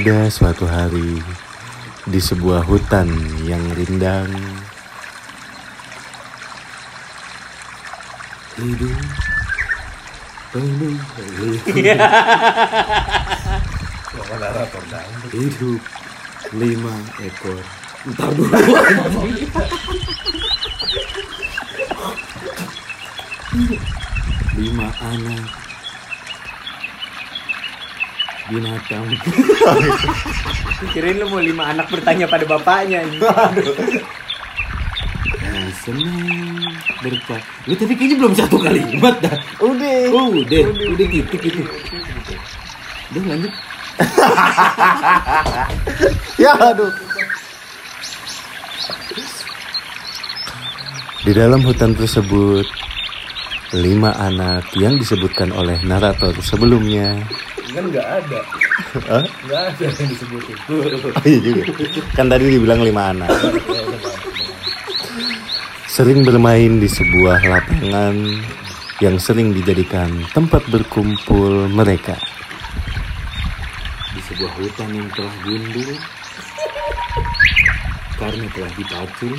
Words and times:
Pada 0.00 0.32
suatu 0.32 0.64
hari 0.64 1.20
di 2.08 2.16
sebuah 2.16 2.64
hutan 2.64 3.04
yang 3.44 3.60
rindang. 3.76 4.32
Hidup 8.56 8.96
penuh. 10.56 10.96
Hidup 15.36 15.82
lima 16.56 16.96
ekor. 17.20 17.60
Ntar 18.08 18.30
dulu 18.32 18.56
lima 24.56 24.88
anak 25.04 25.59
binatang 28.50 29.06
Kirain 30.92 31.20
lu 31.20 31.28
mau 31.28 31.38
lima 31.38 31.70
anak 31.70 31.92
bertanya 31.92 32.24
pada 32.24 32.48
bapaknya. 32.48 33.04
yang 35.40 35.72
senang 35.80 36.60
berkat 37.00 37.40
lu 37.64 37.72
tadi 37.78 37.94
kayaknya 37.96 38.16
belum 38.20 38.34
satu 38.36 38.56
kalimat 38.60 39.16
dah 39.22 39.36
Udah. 39.62 40.12
oh 40.12 40.28
udah 40.34 40.60
udah 40.66 41.06
gitu 41.08 41.34
gitu 41.38 41.62
udah 43.14 43.22
lanjut 43.28 43.52
Ya 46.40 46.56
aduh. 46.56 46.88
Di 51.20 51.36
dalam 51.36 51.60
hutan 51.60 51.92
tersebut, 51.92 52.64
lima 53.76 54.16
anak 54.16 54.72
yang 54.72 54.96
disebutkan 54.96 55.52
oleh 55.52 55.76
narator 55.84 56.32
sebelumnya. 56.40 57.20
Kan 57.70 57.86
nggak 57.86 58.02
ada. 58.02 58.42
Hah? 59.06 59.22
Nggak 59.46 59.62
ada 59.70 59.84
yang 59.86 60.10
disebutin. 60.10 60.58
Oh 60.66 61.22
iya 61.30 61.38
juga. 61.38 61.62
Kan 62.18 62.26
tadi 62.26 62.50
dibilang 62.50 62.82
lima 62.82 63.14
anak. 63.14 63.30
Sering 65.86 66.26
bermain 66.26 66.82
di 66.82 66.90
sebuah 66.90 67.46
lapangan 67.46 68.42
yang 68.98 69.22
sering 69.22 69.54
dijadikan 69.54 70.10
tempat 70.34 70.66
berkumpul 70.66 71.70
mereka. 71.70 72.18
Di 74.18 74.20
sebuah 74.26 74.50
hutan 74.58 74.90
yang 74.90 75.06
telah 75.14 75.34
gundul 75.46 75.94
karena 78.18 78.46
telah 78.50 78.70
dipacul. 78.74 79.34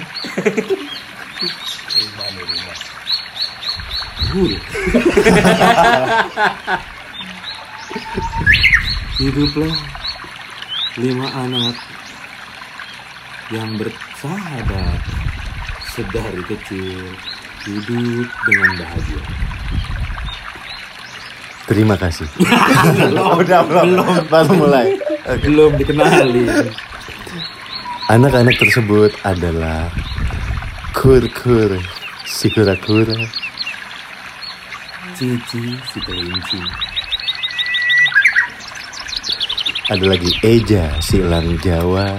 Gul. 4.31 4.55
Hiduplah 9.15 9.75
lima 10.99 11.27
anak 11.31 11.75
yang 13.55 13.79
bersahabat 13.79 14.99
sedari 15.95 16.43
kecil 16.43 16.99
hidup 17.63 18.27
dengan 18.43 18.71
bahagia. 18.83 19.23
Terima 21.71 21.95
kasih. 21.95 22.27
udah 23.39 23.61
belum. 23.63 24.27
Baru 24.27 24.53
mulai. 24.59 24.99
Belum 25.47 25.71
dikenali. 25.79 26.51
Anak-anak 28.11 28.59
tersebut 28.59 29.15
adalah 29.23 29.87
Kur-kur 30.91 31.79
si 32.27 32.51
kura-kura, 32.51 33.15
Cici 35.15 35.63
si 35.79 35.99
kelinci. 36.03 36.90
Ada 39.91 40.07
lagi 40.07 40.31
Eja 40.39 40.87
si 41.03 41.19
elang 41.19 41.59
Jawa, 41.59 42.15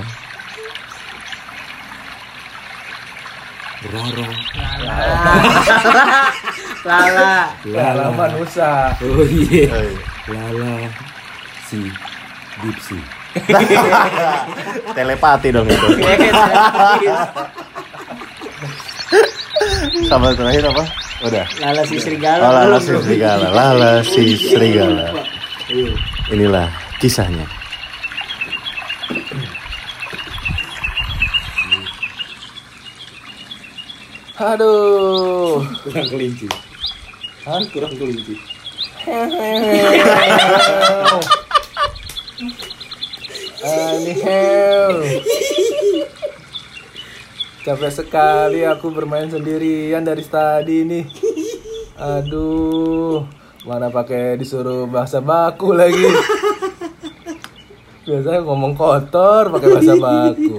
Rara, 3.88 4.28
Lala. 6.84 7.49
Lala, 7.65 8.12
Manusa. 8.12 8.93
oh 9.00 9.25
iya, 9.25 9.72
Lala 10.28 10.84
si 11.65 11.88
Dipsi. 12.60 13.00
Telepati 14.93 15.49
dong 15.49 15.65
itu. 15.65 15.97
Sama 20.12 20.37
terakhir 20.37 20.69
apa? 20.69 20.84
Udah. 21.25 21.49
Lala 21.56 21.89
si 21.89 21.97
serigala. 21.97 22.44
Oh, 22.44 22.53
Lala 22.53 22.77
si 22.84 22.93
serigala, 23.00 23.49
Lala 23.49 24.04
si 24.04 24.37
serigala. 24.37 25.09
Inilah 26.28 26.69
kisahnya. 27.00 27.62
Aduh. 34.43 35.63
Kurang 35.87 36.09
kelinci. 36.11 36.51
Hah? 37.47 37.63
Kurang 37.71 37.95
kelinci. 37.95 38.35
Ini 43.63 44.13
hell. 44.19 44.95
Capek 47.63 47.93
sekali 47.95 48.67
aku 48.67 48.91
bermain 48.91 49.31
sendirian 49.31 50.03
dari 50.03 50.27
tadi 50.27 50.83
nih. 50.83 51.07
Aduh, 51.95 53.23
mana 53.63 53.87
pakai 53.95 54.34
disuruh 54.34 54.91
bahasa 54.91 55.23
baku 55.23 55.71
lagi. 55.71 56.03
Biasanya 58.03 58.41
ngomong 58.43 58.75
kotor 58.75 59.55
pakai 59.55 59.69
bahasa 59.79 59.95
baku. 59.95 60.59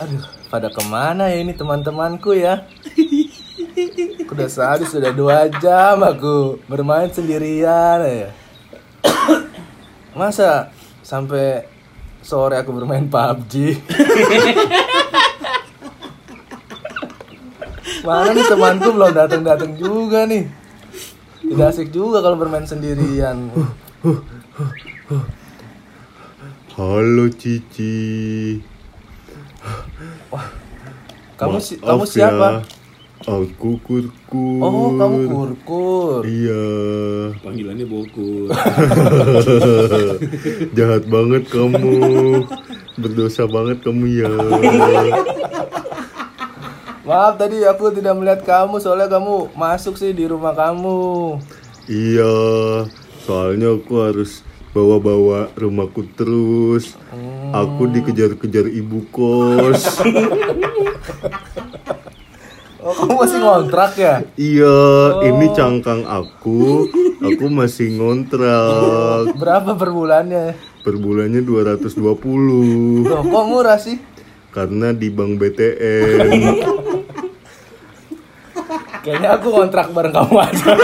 Aduh, 0.00 0.24
pada 0.48 0.72
ke 0.72 0.82
mana 0.88 1.28
ya 1.28 1.44
ini 1.44 1.52
teman-temanku 1.52 2.32
ya? 2.32 2.64
Udah 4.32 4.48
sehari 4.48 4.88
sudah 4.88 5.12
dua 5.12 5.52
jam 5.60 6.00
aku 6.00 6.56
bermain 6.64 7.12
sendirian 7.12 8.00
ya. 8.00 8.32
Masa 10.16 10.72
sampai 11.04 11.68
sore 12.24 12.56
aku 12.56 12.72
bermain 12.72 13.04
PUBG? 13.12 13.76
Mana 18.02 18.32
nih 18.32 18.46
temanku 18.48 18.88
belum 18.88 19.12
datang-datang 19.12 19.76
juga 19.76 20.24
nih. 20.24 20.48
Tidak 21.44 21.68
asik 21.68 21.92
juga 21.92 22.24
kalau 22.24 22.40
bermain 22.40 22.64
sendirian. 22.64 23.52
Halo 26.72 27.28
Cici. 27.28 28.56
Kamu 31.36 31.60
si- 31.60 31.76
Maaf 31.76 32.00
kamu 32.00 32.04
siapa? 32.08 32.48
ya, 32.48 32.64
Aku 33.22 33.78
kurkur. 33.78 34.58
Oh, 34.58 34.96
kamu 34.96 35.18
kurkur. 35.28 36.24
Iya. 36.24 36.64
Panggilannya 37.38 37.86
Bokur. 37.86 38.50
Jahat 40.78 41.04
banget 41.06 41.46
kamu. 41.46 41.94
Berdosa 42.96 43.44
banget 43.46 43.84
kamu 43.84 44.04
ya. 44.08 44.32
Maaf 47.06 47.36
tadi 47.36 47.62
aku 47.62 47.92
tidak 47.92 48.16
melihat 48.16 48.40
kamu 48.42 48.80
soalnya 48.80 49.06
kamu 49.06 49.52
masuk 49.52 49.94
sih 49.94 50.10
di 50.10 50.24
rumah 50.24 50.56
kamu. 50.56 51.36
Iya. 51.86 52.34
Soalnya 53.22 53.76
aku 53.76 54.02
harus 54.02 54.42
bawa-bawa 54.72 55.52
rumahku 55.56 56.08
terus. 56.16 56.96
Aku 57.52 57.84
dikejar-kejar 57.92 58.72
ibu 58.72 59.04
kos. 59.12 59.82
Oh, 62.82 62.90
kamu 62.90 63.14
masih 63.14 63.38
ngontrak 63.38 63.94
ya? 63.94 64.26
Iya, 64.34 64.74
ini 65.30 65.54
cangkang 65.54 66.02
aku. 66.02 66.90
Aku 67.22 67.46
masih 67.46 67.94
ngontrak. 67.94 69.30
Berapa 69.38 69.78
per 69.78 69.94
bulannya? 69.94 70.58
Per 70.82 70.98
bulannya 70.98 71.46
220. 71.46 73.06
Loh, 73.06 73.22
kok 73.22 73.44
murah 73.46 73.78
sih? 73.78 74.02
Karena 74.50 74.90
di 74.90 75.14
Bank 75.14 75.38
BTN. 75.38 76.26
Kayaknya 79.06 79.38
aku 79.38 79.48
kontrak 79.54 79.94
bareng 79.94 80.14
kamu 80.18 80.36
aja. 80.42 80.74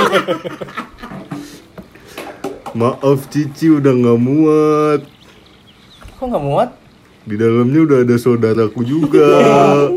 Maaf 2.77 3.33
Cici 3.33 3.73
udah 3.73 3.93
nggak 3.95 4.19
muat. 4.21 5.01
Kok 6.21 6.27
nggak 6.29 6.45
muat? 6.45 6.71
Di 7.25 7.37
dalamnya 7.37 7.81
udah 7.85 7.99
ada 8.05 8.17
saudaraku 8.21 8.85
juga. 8.85 9.29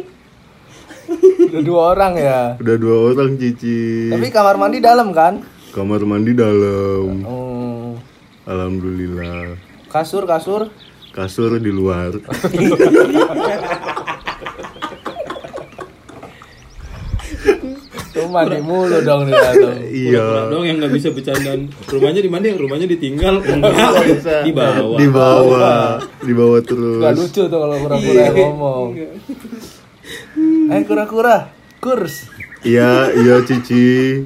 Udah 1.52 1.68
dua 1.68 1.82
orang 1.92 2.16
ya. 2.16 2.56
Udah 2.64 2.76
dua 2.80 3.12
orang 3.12 3.36
Cici. 3.36 4.08
Tapi 4.08 4.32
kamar 4.32 4.56
mandi 4.56 4.80
dalam 4.80 5.12
kan? 5.12 5.44
Kamar 5.76 6.00
mandi 6.08 6.32
dalam. 6.32 7.28
Hmm. 7.28 8.00
Alhamdulillah. 8.48 9.60
Kasur 9.92 10.24
kasur. 10.24 10.72
Kasur 11.12 11.60
di 11.60 11.68
luar. 11.68 12.16
Lu 18.12 18.21
mandi 18.32 18.58
mulu 18.60 18.98
dong 19.02 19.28
nih 19.28 19.36
atau. 19.36 19.72
Iya. 20.02 20.48
Doang 20.48 20.64
yang 20.64 20.80
nggak 20.80 20.94
bisa 20.96 21.12
bercandaan. 21.12 21.68
Rumahnya 21.86 22.22
di 22.24 22.32
mana? 22.32 22.56
Rumahnya 22.56 22.88
ditinggal. 22.88 23.44
Enggak. 23.52 23.92
Di 24.42 24.52
bawah. 24.52 24.98
Di 24.98 25.08
bawah, 25.08 25.86
di 26.24 26.34
bawah 26.34 26.58
Gak 26.58 26.68
terus. 26.68 27.16
lucu 27.20 27.42
tuh 27.46 27.60
kalau 27.60 27.76
kura-kura 27.78 28.22
yang 28.24 28.36
ngomong. 28.50 28.88
Eh 30.72 30.82
kura-kura, 30.84 31.52
kurs. 31.78 32.32
Iya, 32.62 33.12
iya 33.14 33.36
Cici. 33.44 34.24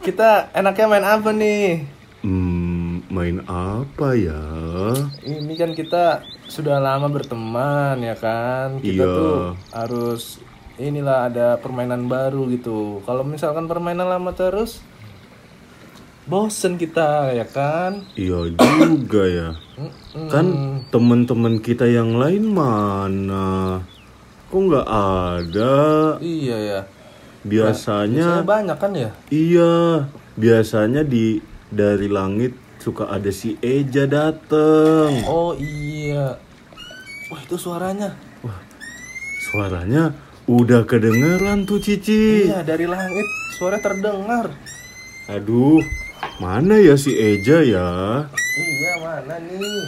Kita 0.00 0.50
enaknya 0.52 0.86
main 0.88 1.06
apa 1.06 1.30
nih? 1.30 1.86
Hmm, 2.22 3.02
main 3.08 3.38
apa 3.44 4.14
ya? 4.14 4.42
Ini 5.20 5.54
kan 5.54 5.70
kita 5.72 6.20
sudah 6.44 6.78
lama 6.78 7.06
berteman 7.06 7.98
ya 7.98 8.14
kan. 8.14 8.78
Kita 8.78 8.98
Iya. 8.98 9.06
tuh 9.08 9.36
harus 9.70 10.22
inilah 10.82 11.30
ada 11.30 11.46
permainan 11.62 12.10
baru 12.10 12.50
gitu. 12.50 13.00
Kalau 13.06 13.22
misalkan 13.22 13.70
permainan 13.70 14.10
lama 14.10 14.34
terus 14.34 14.82
bosen 16.26 16.78
kita 16.78 17.34
ya 17.34 17.46
kan. 17.46 18.02
Iya 18.18 18.50
juga 18.54 19.22
ya. 19.26 19.48
Kan 20.30 20.46
teman-teman 20.90 21.58
kita 21.62 21.86
yang 21.86 22.18
lain 22.18 22.50
mana? 22.50 23.82
Kok 24.50 24.60
nggak 24.60 24.88
ada? 24.88 25.76
Iya 26.18 26.56
ya. 26.58 26.80
Biasanya 27.42 28.46
Biasanya 28.46 28.46
banyak 28.46 28.78
kan 28.78 28.92
ya? 28.94 29.10
iya, 29.34 30.06
biasanya 30.38 31.02
di 31.02 31.42
dari 31.74 32.06
langit 32.06 32.54
suka 32.78 33.10
ada 33.10 33.30
si 33.34 33.58
Eja 33.58 34.06
dateng. 34.06 35.26
Oh 35.26 35.50
iya. 35.58 36.38
Wah 37.34 37.40
itu 37.42 37.58
suaranya. 37.58 38.14
Suaranya 39.50 40.14
udah 40.52 40.84
kedengeran 40.84 41.64
tuh 41.64 41.80
Cici. 41.80 42.52
Iya 42.52 42.60
dari 42.60 42.84
langit 42.84 43.24
suara 43.56 43.80
terdengar. 43.80 44.52
Aduh, 45.32 45.80
mana 46.36 46.76
ya 46.76 46.98
si 47.00 47.16
Eja 47.16 47.64
ya? 47.64 47.88
Iya 48.60 48.92
mana 49.00 49.36
nih? 49.40 49.80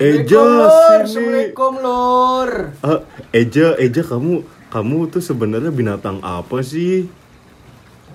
Eja 0.00 0.40
Lur, 0.40 1.04
sini. 1.04 1.04
Assalamualaikum 1.04 1.72
lur. 1.80 2.50
Ah, 2.84 3.00
Eja, 3.32 3.76
Eja 3.76 4.00
kamu 4.04 4.44
kamu 4.72 4.98
tuh 5.12 5.20
sebenarnya 5.24 5.72
binatang 5.72 6.20
apa 6.24 6.60
sih? 6.64 7.08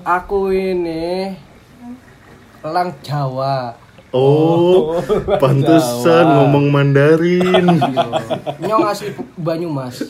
Aku 0.06 0.54
ini 0.54 1.34
elang 2.62 2.94
Jawa. 3.02 3.85
Oh, 4.16 4.96
pantesan 5.44 6.24
ngomong 6.24 6.72
Mandarin. 6.72 7.68
Nyong 8.64 8.88
asli 8.88 9.12
Banyumas. 9.36 10.00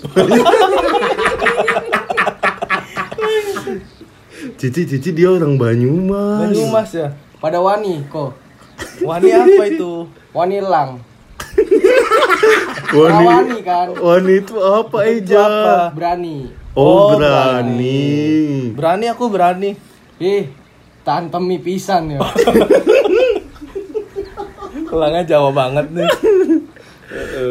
Cici, 4.62 4.86
Cici 4.86 5.10
dia 5.10 5.34
orang 5.34 5.57
Banyumas. 5.57 6.54
Banyumas 6.54 6.94
ya. 6.94 7.18
Pada 7.42 7.57
wani 7.57 8.06
kok. 8.06 8.38
Wani 9.02 9.34
apa 9.34 9.63
itu? 9.74 10.06
Wani 10.38 10.62
elang. 10.62 11.02
Wani, 12.94 13.25
Wani 13.25 13.57
kan. 13.66 13.90
Wani 13.98 14.34
itu 14.38 14.54
apa 14.62 14.98
Eja? 15.10 15.46
Berani. 15.98 16.54
Oh, 16.78 17.10
Oh, 17.10 17.18
berani. 17.18 18.69
Berani 18.78 19.06
aku 19.10 19.34
berani. 19.34 19.74
Ih, 20.22 20.46
tahan 21.02 21.34
temi 21.34 21.57
pisan 21.57 22.13
ya. 22.13 22.22
Kelangnya 24.95 25.27
Jawa 25.27 25.51
banget 25.51 25.92
nih. 25.92 26.07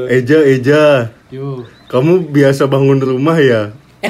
Eja, 0.17 0.39
Eja, 0.41 1.13
Yuk. 1.29 1.69
kamu 1.93 2.33
biasa 2.33 2.65
bangun 2.65 3.05
rumah 3.05 3.37
ya? 3.37 3.69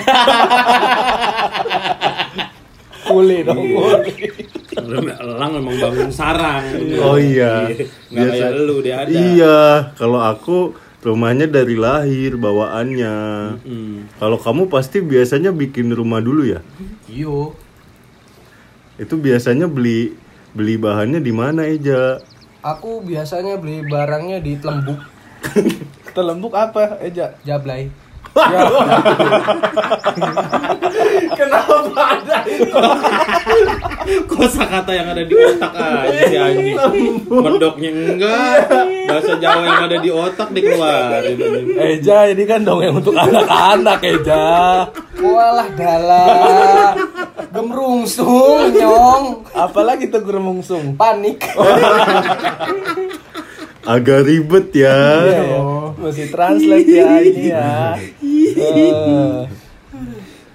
Kuli 3.05 3.43
dong. 3.43 3.59
kuli. 3.59 4.15
Sebenarnya 4.71 5.15
elang 5.19 5.51
memang 5.61 5.77
bangun 5.83 6.11
sarang. 6.15 6.63
Oh 7.03 7.19
iya. 7.19 7.69
Nggak 8.09 8.29
kayak 8.33 8.51
lu 8.55 8.77
dia 8.81 9.03
ada. 9.03 9.11
Iya, 9.11 9.59
kalau 9.99 10.23
aku 10.23 10.73
rumahnya 11.05 11.51
dari 11.51 11.75
lahir 11.75 12.39
bawaannya. 12.39 13.15
Hmm. 13.61 14.09
Kalau 14.17 14.39
kamu 14.39 14.71
pasti 14.73 15.03
biasanya 15.05 15.51
bikin 15.51 15.91
rumah 15.91 16.23
dulu 16.23 16.49
ya? 16.49 16.63
Yuk. 17.11 17.53
Itu 18.97 19.19
biasanya 19.19 19.67
beli 19.67 20.15
beli 20.55 20.79
bahannya 20.79 21.19
di 21.21 21.33
mana 21.35 21.67
Eja? 21.69 22.23
Aku 22.65 23.05
biasanya 23.05 23.61
beli 23.61 23.85
barangnya 23.85 24.41
di 24.41 24.57
Telembuk, 24.57 24.97
Telembuk 26.17 26.57
apa, 26.57 26.97
Eja? 26.97 27.37
Jablay. 27.45 27.93
Kenapa 31.39 32.03
ada 32.19 32.39
itu? 32.49 32.73
Kosa 34.29 34.65
kata 34.69 34.93
yang 34.93 35.09
ada 35.11 35.23
di 35.25 35.35
otak 35.35 35.73
aja 35.73 36.21
si 36.29 36.37
anjing. 36.37 36.77
Mendoknya 37.29 37.91
enggak. 37.91 38.69
Bahasa 39.09 39.33
Jawa 39.41 39.63
yang 39.65 39.83
ada 39.89 39.97
di 40.01 40.11
otak 40.13 40.49
dikeluarin. 40.53 41.39
Eja, 41.79 42.29
ini 42.29 42.45
kan 42.45 42.61
dongeng 42.65 43.01
untuk 43.01 43.17
anak-anak, 43.17 44.01
Eja. 44.05 44.45
Walah 45.21 45.69
dalah. 45.73 46.95
Gemrungsung 47.55 48.75
nyong. 48.75 49.25
Apalagi 49.55 50.11
tuh 50.11 50.21
geremungsung. 50.21 50.99
Panik. 50.99 51.41
Agak 53.85 54.25
ribet 54.25 54.73
ya. 54.73 54.97
Iya, 55.29 55.61
Mesti 56.01 56.25
translate 56.33 56.89
ya 56.89 57.09
ini 57.21 57.43
ya. 57.53 57.97
Eh. 58.25 59.45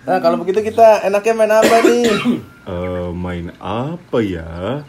Nah, 0.09 0.17
kalau 0.17 0.41
begitu 0.41 0.65
kita 0.65 1.05
enaknya 1.05 1.33
main 1.37 1.53
apa 1.53 1.75
nih? 1.85 2.09
Eh, 2.69 3.09
main 3.17 3.49
apa 3.57 4.17
ya? 4.21 4.85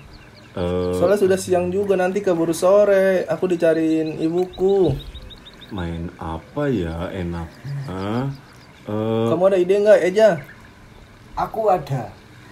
Eh, 0.53 0.93
Soalnya 1.01 1.17
sudah 1.17 1.39
siang 1.41 1.73
juga 1.73 1.97
nanti 1.97 2.21
keburu 2.21 2.53
sore. 2.53 3.25
Aku 3.25 3.49
dicariin 3.49 4.21
ibuku. 4.21 4.93
main 5.71 6.11
apa 6.19 6.67
ya 6.67 7.09
enaknya? 7.15 8.27
Eh, 8.85 9.27
Kamu 9.31 9.43
ada 9.47 9.55
ide 9.55 9.79
nggak, 9.79 10.01
Eja? 10.03 10.43
Aku 11.39 11.71
ada. 11.71 12.11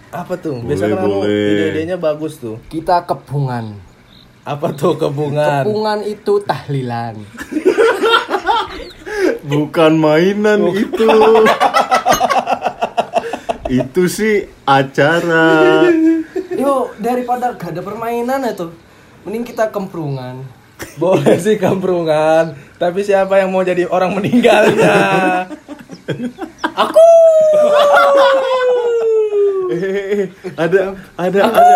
Apa 0.09 0.39
tuh? 0.39 0.63
Boleh, 0.63 0.73
Biasanya 0.73 0.95
kamu 0.97 1.17
ide-idenya 1.27 1.97
bagus 1.99 2.39
tuh. 2.39 2.57
Kita 2.71 3.03
kebungan. 3.03 3.75
Apa 4.47 4.71
tuh 4.73 4.95
kebungan? 4.95 5.67
Kepungan 5.67 5.99
itu 6.01 6.41
tahlilan. 6.41 7.19
bukan 9.45 9.91
mainan 9.99 10.63
itu. 10.73 11.05
itu 13.69 14.09
sih 14.09 14.49
acara. 14.65 15.85
Yuk, 16.57 16.97
daripada 16.97 17.53
gak 17.53 17.77
ada 17.77 17.81
permainan 17.85 18.41
itu, 18.49 18.73
mending 19.23 19.45
kita 19.45 19.69
kemprungan. 19.69 20.41
Boleh 20.97 21.37
sih 21.37 21.59
kamprungan, 21.59 22.55
tapi 22.79 23.05
siapa 23.05 23.37
yang 23.39 23.53
mau 23.53 23.61
jadi 23.63 23.85
orang 23.87 24.15
meninggalnya? 24.15 24.97
Eh, 29.69 30.33
ada 30.57 30.97
ada 31.13 31.39
ada 31.45 31.75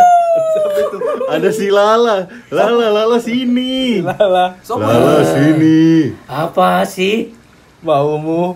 siapa 0.50 0.78
itu? 0.82 0.98
Ada 1.30 1.50
si 1.54 1.68
Lala. 1.70 2.26
Lala 2.50 2.88
Lala 2.90 3.18
sini. 3.22 4.02
Lala, 4.02 4.58
Lala 4.58 5.22
sini. 5.22 6.10
Apa 6.26 6.88
sih? 6.90 7.44
maumu. 7.84 8.56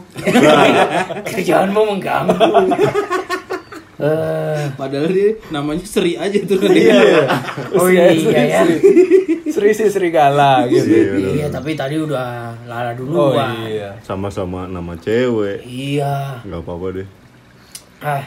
Kerjaanmu 1.29 1.82
mengganggu. 1.84 2.39
Eh, 3.97 4.63
Padahal 4.73 5.09
dia 5.09 5.33
namanya 5.49 5.81
Sri 5.81 6.13
aja 6.13 6.37
tuh. 6.43 6.61
Iya. 6.61 7.25
oh 7.77 7.89
Sri, 7.89 7.97
iya 7.97 8.13
Sri, 8.13 8.33
ya. 8.35 8.61
Sri. 8.61 8.75
Sri 9.47 9.69
si 9.73 9.85
Serigala 9.89 10.69
gitu. 10.69 10.85
Iya, 11.33 11.49
tapi 11.49 11.73
tadi 11.73 11.97
udah 11.97 12.53
lala 12.63 12.93
Oh 12.93 13.33
duluan. 13.33 13.65
iya. 13.65 13.97
Sama-sama 13.99 14.69
nama 14.69 14.93
cewek. 14.95 15.65
Iya. 15.65 16.45
nggak 16.45 16.61
apa-apa 16.61 16.87
deh. 16.93 17.07
Ah, 17.97 18.21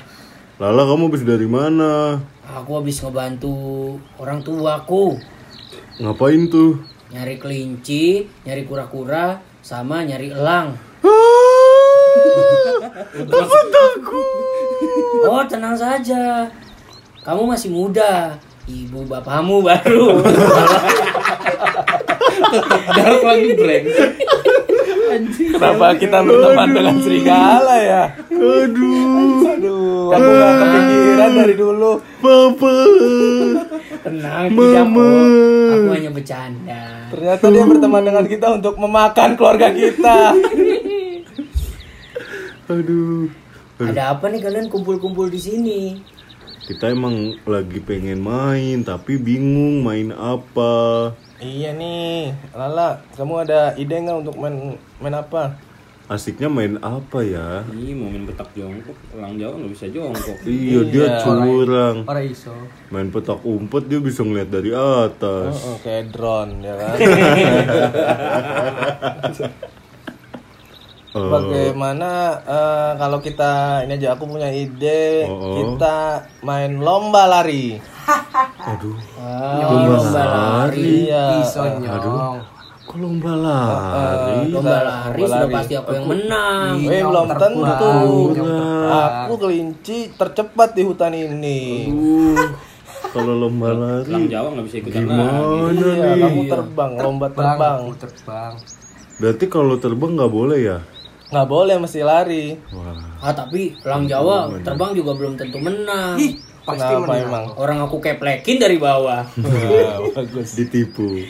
Lala 0.59 0.83
kamu 0.85 1.09
habis 1.09 1.23
dari 1.23 1.47
mana? 1.47 2.19
aku 2.43 2.83
habis 2.83 2.99
ngebantu 2.99 3.55
orang 4.19 4.43
tuaku 4.43 5.15
Ngapain 5.97 6.51
tuh? 6.51 6.83
nyari 7.09 7.39
kelinci, 7.39 8.27
nyari 8.43 8.67
kura-kura, 8.67 9.39
sama 9.61 10.03
nyari 10.03 10.31
elang. 10.31 10.75
Oh, 15.31 15.43
tenang 15.47 15.77
saja. 15.77 16.49
Kamu 17.23 17.47
masih 17.47 17.71
muda. 17.71 18.37
Ibu 18.71 19.07
bapakmu 19.09 19.61
baru. 19.63 20.23
Dark 22.97 23.23
lagi 23.23 23.51
blank. 23.59 23.85
Kenapa 25.37 25.87
kita 25.99 26.23
berteman 26.23 26.69
dengan 26.71 26.97
serigala 27.03 27.77
ya? 27.83 28.05
Aduh, 28.31 29.43
Aduh, 29.51 30.15
aku 30.15 30.29
gak 30.31 30.55
kepikiran 30.55 31.31
dari 31.35 31.55
dulu. 31.59 31.93
Papa. 32.23 32.75
Tenang, 34.01 34.45
Mama. 34.55 34.87
kok. 34.87 35.75
Aku 35.75 35.89
hanya 35.93 36.11
bercanda. 36.15 36.83
Ternyata 37.11 37.45
dia 37.51 37.65
berteman 37.67 38.03
dengan 38.07 38.25
kita 38.25 38.47
untuk 38.55 38.75
memakan 38.79 39.31
keluarga 39.35 39.69
kita. 39.75 40.19
Aduh. 42.71 43.27
Ada 43.83 44.15
apa 44.15 44.31
nih 44.31 44.41
kalian 44.47 44.71
kumpul-kumpul 44.71 45.27
di 45.27 45.41
sini? 45.43 45.81
kita 46.71 46.95
emang 46.95 47.35
lagi 47.51 47.83
pengen 47.83 48.23
main 48.23 48.87
tapi 48.87 49.19
bingung 49.19 49.83
main 49.83 50.15
apa. 50.15 51.11
Iya 51.43 51.75
nih, 51.75 52.31
Lala, 52.55 53.03
kamu 53.19 53.43
ada 53.43 53.75
ide 53.75 53.99
nggak 53.99 54.23
untuk 54.23 54.39
main 54.39 54.79
main 55.03 55.19
apa? 55.19 55.59
Asiknya 56.07 56.47
main 56.47 56.79
apa 56.79 57.27
ya? 57.27 57.67
Ih, 57.75 57.91
mau 57.99 58.07
main 58.07 58.23
petak 58.23 58.55
jongkok, 58.55 58.95
orang 59.19 59.35
Jawa 59.35 59.59
nggak 59.59 59.73
bisa 59.75 59.87
jongkok. 59.91 60.39
Iya 60.47 60.81
dia 60.87 61.07
curang. 61.27 62.07
Orang 62.07 62.27
iso. 62.31 62.55
Main 62.95 63.11
petak 63.11 63.43
umpet 63.43 63.91
dia 63.91 63.99
bisa 63.99 64.23
ngeliat 64.23 64.47
dari 64.47 64.71
atas. 64.71 65.55
Oh, 65.67 65.75
kayak 65.83 66.15
drone 66.15 66.55
ya 66.63 66.75
kan? 66.79 66.97
Eh, 71.11 71.19
Bagaimana 71.19 72.11
eh, 72.41 72.91
kalau 72.95 73.19
kita 73.19 73.83
ini 73.83 73.99
aja 73.99 74.15
aku 74.15 74.31
punya 74.31 74.47
ide, 74.47 75.27
Oh. 75.27 75.59
kita 75.59 75.97
main 76.41 76.79
lomba 76.79 77.27
lari. 77.27 77.83
aduh, 78.61 78.95
Ah, 79.19 79.59
lomba 79.91 80.23
lari. 80.23 81.11
Iya. 81.11 81.43
Nyong. 81.43 82.39
kok 82.81 82.95
lomba 82.97 83.33
lari? 83.35 84.51
Lomba 84.51 84.79
lari 84.81 85.23
sudah 85.25 85.49
pasti 85.49 85.75
aku 85.75 85.91
yang 85.93 86.07
menang. 86.07 86.75
Weh, 86.81 87.03
belum 87.03 87.29
tentu. 87.33 87.95
Aku 88.87 89.35
kelinci 89.37 89.99
tercepat 90.13 90.75
di 90.75 90.83
hutan 90.83 91.11
ini. 91.11 91.91
Aduh, 91.91 92.55
kalau 93.11 93.35
lomba 93.37 93.75
lari 93.75 94.31
Jawa 94.31 94.55
nggak 94.55 94.65
bisa 94.65 94.77
ikutan 94.79 95.03
lagi. 95.05 95.11
gimana 95.11 95.71
Iya, 95.75 95.91
nih? 96.09 96.23
kamu 96.23 96.43
terbang, 96.47 96.91
lomba 96.97 97.27
terbang. 97.29 97.79
Terbang. 97.83 97.99
Terbang. 97.99 98.53
Berarti 99.19 99.45
kalau 99.47 99.75
terbang 99.77 100.11
nggak 100.15 100.33
boleh 100.33 100.61
ya? 100.61 100.79
Nggak 101.31 101.47
boleh 101.47 101.77
mesti 101.79 102.01
lari. 102.03 102.59
Wah, 102.75 103.23
Ah 103.23 103.31
tapi 103.31 103.79
orang 103.87 104.11
Jawa 104.11 104.51
terbang 104.67 104.93
juga 104.99 105.15
belum 105.15 105.39
tentu 105.39 105.63
menang. 105.63 106.19
Ih, 106.19 106.43
pasti 106.67 106.91
Kenapa 106.91 107.15
menang. 107.15 107.27
emang? 107.31 107.45
Orang 107.55 107.79
aku 107.87 107.97
keplekin 108.03 108.59
dari 108.59 108.83
bawah. 108.83 109.23
Wah, 109.39 109.97
bagus. 110.11 110.59
ditipu. 110.59 111.23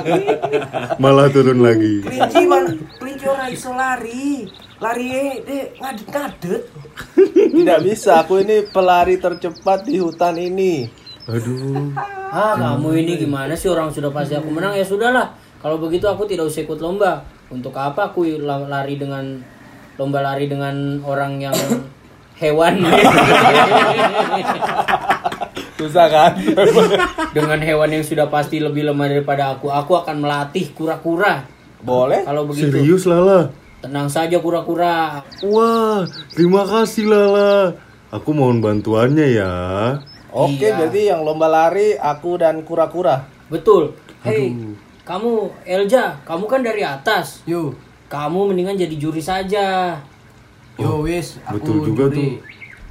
Malah 1.02 1.26
turun 1.34 1.58
lagi. 1.58 2.06
Kelinci 2.06 2.42
mana? 2.46 2.70
Kelinci 3.02 3.26
orang 3.26 3.48
iso 3.50 3.70
lari. 3.74 4.46
Lari 4.80 5.06
eh, 5.12 5.34
deh 5.44 5.64
ngadet-ngadet. 5.76 6.62
Tidak 7.50 7.78
bisa, 7.84 8.24
aku 8.24 8.40
ini 8.40 8.64
pelari 8.70 9.18
tercepat 9.20 9.84
di 9.84 10.00
hutan 10.00 10.38
ini. 10.40 10.88
Aduh, 11.28 11.92
Ah 12.30 12.56
kamu 12.56 13.04
ini 13.04 13.12
gimana 13.20 13.52
sih 13.58 13.68
orang 13.68 13.92
sudah 13.92 14.08
pasti 14.14 14.38
aku 14.38 14.48
menang 14.48 14.72
ya 14.78 14.86
sudahlah. 14.86 15.34
Kalau 15.60 15.76
begitu 15.76 16.08
aku 16.08 16.24
tidak 16.24 16.48
usah 16.48 16.64
ikut 16.64 16.80
lomba. 16.80 17.20
Untuk 17.52 17.76
apa 17.76 18.10
aku 18.10 18.24
la- 18.40 18.64
lari 18.64 18.96
dengan 18.96 19.44
lomba 20.00 20.24
lari 20.24 20.48
dengan 20.48 21.02
orang 21.04 21.36
yang 21.42 21.56
hewan 22.42 22.80
Susah 25.80 26.06
kan? 26.12 26.32
dengan 27.36 27.60
hewan 27.60 27.88
yang 27.92 28.04
sudah 28.04 28.28
pasti 28.28 28.60
lebih 28.60 28.88
lemah 28.88 29.08
daripada 29.08 29.56
aku. 29.56 29.68
Aku 29.68 29.96
akan 29.96 30.20
melatih 30.20 30.72
kura-kura. 30.72 31.44
boleh? 31.80 32.24
Kalau 32.28 32.44
begitu 32.44 32.68
serius 32.68 33.08
Lala? 33.08 33.48
tenang 33.80 34.12
saja 34.12 34.36
kura-kura. 34.44 35.24
Wah, 35.40 36.04
terima 36.36 36.68
kasih 36.68 37.08
Lala. 37.08 37.72
Aku 38.12 38.36
mohon 38.36 38.60
bantuannya 38.60 39.40
ya. 39.40 39.52
Oke, 40.30 40.68
berarti 40.68 41.08
yang 41.08 41.24
lomba 41.24 41.48
lari 41.48 41.96
aku 41.96 42.36
dan 42.36 42.60
kura-kura. 42.60 43.24
Betul. 43.48 43.96
Hei, 44.20 44.52
kamu 45.10 45.50
Elja, 45.66 46.14
kamu 46.22 46.46
kan 46.46 46.62
dari 46.62 46.86
atas. 46.86 47.42
Yo. 47.42 47.74
Kamu 48.06 48.54
mendingan 48.54 48.78
jadi 48.78 48.94
juri 48.94 49.18
saja. 49.18 49.98
Yo 50.78 51.02
wis, 51.02 51.42
aku 51.42 51.58
betul 51.58 51.76
juga 51.90 52.14
juri. 52.14 52.38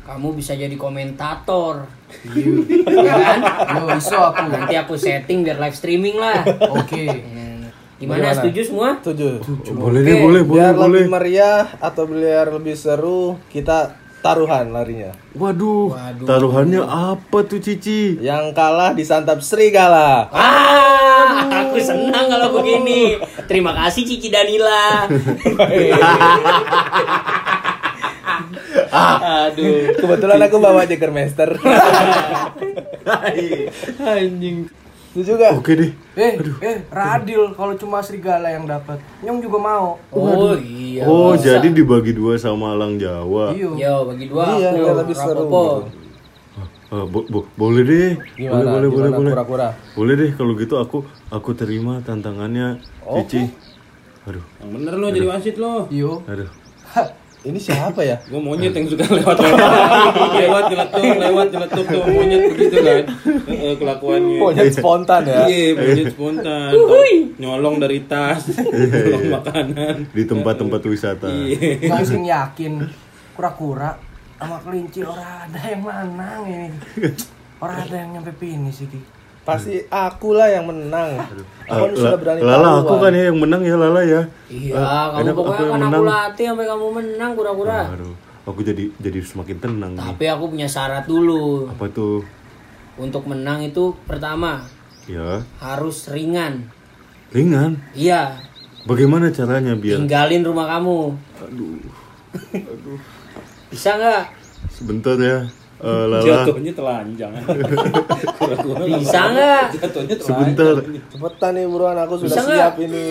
Kamu 0.03 0.35
bisa 0.35 0.51
jadi 0.51 0.75
komentator. 0.75 1.87
Yo. 2.35 2.59
ya 3.07 3.15
kan? 3.15 3.39
Yo 3.79 3.83
iso 3.95 4.19
aku. 4.19 4.51
Nanti 4.51 4.75
aku 4.75 4.99
setting 4.99 5.47
biar 5.47 5.63
live 5.63 5.77
streaming 5.79 6.19
lah. 6.19 6.43
Oke. 6.75 7.07
Hmm, 7.07 7.71
Gimana, 7.95 8.35
setuju 8.35 8.67
semua? 8.67 8.99
Tujuh. 8.99 9.39
Boleh 9.79 10.03
deh, 10.03 10.19
boleh, 10.19 10.43
boleh, 10.43 10.59
Biar 10.59 10.75
boleh. 10.75 11.07
lebih 11.07 11.07
meriah 11.15 11.71
atau 11.79 12.03
biar 12.03 12.51
lebih 12.51 12.75
seru, 12.75 13.39
kita 13.47 13.95
taruhan 14.19 14.71
larinya. 14.71 15.11
Waduh, 15.35 15.95
taruhannya 16.27 16.83
apa 16.83 17.39
tuh 17.47 17.59
Cici? 17.63 18.19
Yang 18.19 18.51
kalah 18.55 18.91
disantap 18.91 19.39
serigala. 19.39 20.27
Ah, 20.31 21.67
aku 21.67 21.79
senang 21.79 22.27
kalau 22.27 22.59
begini. 22.59 23.19
Terima 23.47 23.71
kasih 23.75 24.03
Cici 24.05 24.27
Danila. 24.31 25.07
Aduh, 29.49 29.93
kebetulan 29.97 30.39
aku 30.45 30.57
bawa 30.57 30.83
Jägermeister. 30.85 31.55
Anjing. 33.99 34.78
Itu 35.09 35.21
juga. 35.25 35.57
Oke 35.57 35.73
deh. 35.73 35.91
Eh, 36.13 36.33
eh, 36.61 36.77
Radil 36.87 37.57
kalau 37.57 37.73
cuma 37.73 37.97
serigala 37.99 38.45
yang 38.47 38.63
dapat. 38.63 39.01
Nyong 39.19 39.39
juga 39.41 39.57
mau. 39.57 39.87
Oh 40.09 40.53
iya. 40.53 41.03
Oh, 41.03 41.33
jadi 41.33 41.65
dibagi 41.67 42.13
dua 42.13 42.37
sama 42.37 42.77
Alang 42.77 43.01
Jawa. 43.01 43.49
Iyo. 43.51 43.73
Yo, 43.73 43.95
bagi 44.05 44.25
dua 44.29 44.43
Iya, 44.55 44.69
aku. 44.71 44.97
lebih 45.01 45.15
seru. 45.15 45.49
Ah, 46.89 47.05
bo- 47.05 47.25
bo- 47.25 47.45
boleh 47.53 47.85
deh. 47.85 48.09
Gimana? 48.33 48.65
boleh, 48.65 48.65
boleh, 48.65 48.65
boleh, 48.65 48.89
Gimana 48.89 49.17
boleh. 49.17 49.33
kura-kura? 49.37 49.67
Boleh 49.93 50.13
deh 50.17 50.29
kalau 50.33 50.53
gitu 50.57 50.75
aku 50.75 50.97
aku 51.29 51.49
terima 51.53 52.01
tantangannya 52.01 52.81
Cici. 53.05 53.45
Aduh, 54.25 54.41
Yang 54.57 54.69
bener 54.73 54.93
lo 54.97 55.07
jadi 55.09 55.27
wasit 55.29 55.55
lo. 55.57 55.85
Yo. 55.89 56.25
aduh. 56.25 56.49
Ini 57.39 57.55
siapa 57.55 58.03
ya? 58.03 58.19
Gue 58.27 58.35
monyet 58.35 58.75
yang 58.75 58.83
suka 58.91 59.07
lewat 59.07 59.39
lewat 59.39 59.71
lewat 60.35 60.63
nyeletuk 60.67 61.03
lewat 61.23 61.47
nyeletuk 61.55 61.85
tuh 61.87 62.03
monyet 62.11 62.41
begitu 62.51 62.77
kan 62.83 63.03
kelakuannya. 63.79 64.37
Monyet 64.43 64.75
spontan 64.75 65.23
ya. 65.23 65.47
Iya, 65.47 65.67
monyet 65.79 66.11
spontan. 66.11 66.71
Nyolong 67.39 67.75
dari 67.79 68.03
tas, 68.03 68.43
nyolong 68.59 69.39
makanan. 69.39 70.11
Di 70.11 70.23
tempat-tempat 70.27 70.81
wisata. 70.83 71.31
Iya. 71.31 72.03
Sing 72.03 72.27
yakin 72.27 72.83
kura-kura 73.39 73.95
sama 74.35 74.59
kelinci 74.59 75.07
orang 75.07 75.47
ada 75.47 75.59
yang 75.63 75.81
menang 75.87 76.43
ini. 76.43 76.67
Orang 77.63 77.87
ada 77.87 77.95
yang 78.03 78.19
nyampe 78.19 78.35
finish 78.35 78.83
iki. 78.83 78.99
Pasti 79.49 79.75
akulah 79.87 80.45
yang 80.45 80.65
menang. 80.65 81.09
Aku 81.65 81.85
Ah, 81.85 81.89
sudah 81.91 82.17
berani 82.17 82.39
Lala 82.41 82.81
aku 82.81 82.93
kan 82.97 83.11
ya 83.11 83.23
yang 83.29 83.37
menang 83.37 83.61
ya 83.61 83.75
Lala 83.75 84.01
ya. 84.01 84.21
Iya, 84.45 84.73
Ah, 84.73 85.05
kamu 85.11 85.21
enak, 85.21 85.33
pokoknya 85.33 85.59
yang 85.59 85.71
kan 85.71 85.81
aku 85.89 86.03
latih 86.03 86.45
sampai 86.49 86.65
kamu 86.65 86.85
menang 86.91 87.31
kura-kura. 87.33 87.79
Aduh, 87.89 88.13
aku 88.43 88.59
jadi 88.61 88.83
jadi 88.95 89.19
semakin 89.21 89.57
tenang 89.57 89.91
nih. 89.93 90.01
Tapi 90.03 90.25
aku 90.27 90.43
punya 90.49 90.65
syarat 90.65 91.05
dulu. 91.05 91.65
Apa 91.67 91.85
tuh? 91.89 92.21
Untuk 92.95 93.25
menang 93.25 93.61
itu 93.61 93.95
pertama 94.03 94.65
Ya, 95.03 95.41
harus 95.57 96.05
ringan. 96.07 96.69
ringan. 97.29 97.81
Iya, 97.93 98.37
Bagaimana 98.79 99.29
caranya 99.29 99.75
biar 99.75 99.99
tinggalin 99.99 100.41
rumah 100.41 100.65
kamu. 100.69 101.13
Aduh, 101.43 101.77
Bisa 103.69 103.93
nggak? 103.93 104.23
sebentar 104.69 105.13
ya. 105.15 105.45
Eh, 105.79 106.03
Lala, 106.11 106.19
Jatuhnya 106.19 106.73
telanjang. 106.75 107.31
Bisa 108.99 109.21
nggak? 109.31 109.63
Jatuhnya 109.79 110.15
telanjang. 110.17 110.19
sebentar. 110.19 110.75
Cepetan 111.07 111.51
nih 111.55 111.65
buruan 111.65 111.95
aku 111.95 112.13
sudah 112.19 112.35
Bisa 112.35 112.41
siap 112.43 112.73
nggak? 112.75 112.83
ini. 112.83 113.03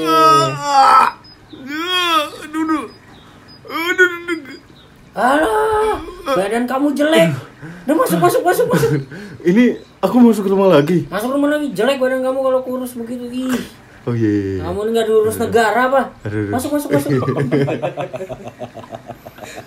Alah, 5.17 5.99
badan 6.29 6.69
kamu 6.69 6.95
jelek. 6.95 7.33
Udah 7.89 7.97
masuk, 7.97 8.19
masuk, 8.21 8.43
masuk, 8.45 8.67
masuk. 8.69 8.91
Ini 9.51 9.65
aku 9.99 10.17
masuk 10.21 10.45
ke 10.45 10.51
rumah 10.53 10.69
lagi. 10.71 11.09
Masuk 11.09 11.33
rumah 11.33 11.51
lagi 11.51 11.73
jelek 11.73 11.97
badan 11.97 12.21
kamu 12.21 12.39
kalau 12.39 12.61
kurus 12.63 12.93
begitu. 12.95 13.25
Ih, 13.27 13.57
Oh 14.07 14.13
iya. 14.13 14.25
iya, 14.25 14.41
iya. 14.55 14.63
kamu 14.65 14.79
ini 14.79 14.91
nggak 14.95 15.07
diurus 15.07 15.37
negara 15.37 15.81
apa? 15.85 16.03
Masuk, 16.49 16.71
masuk, 16.71 16.91
masuk. 16.93 17.13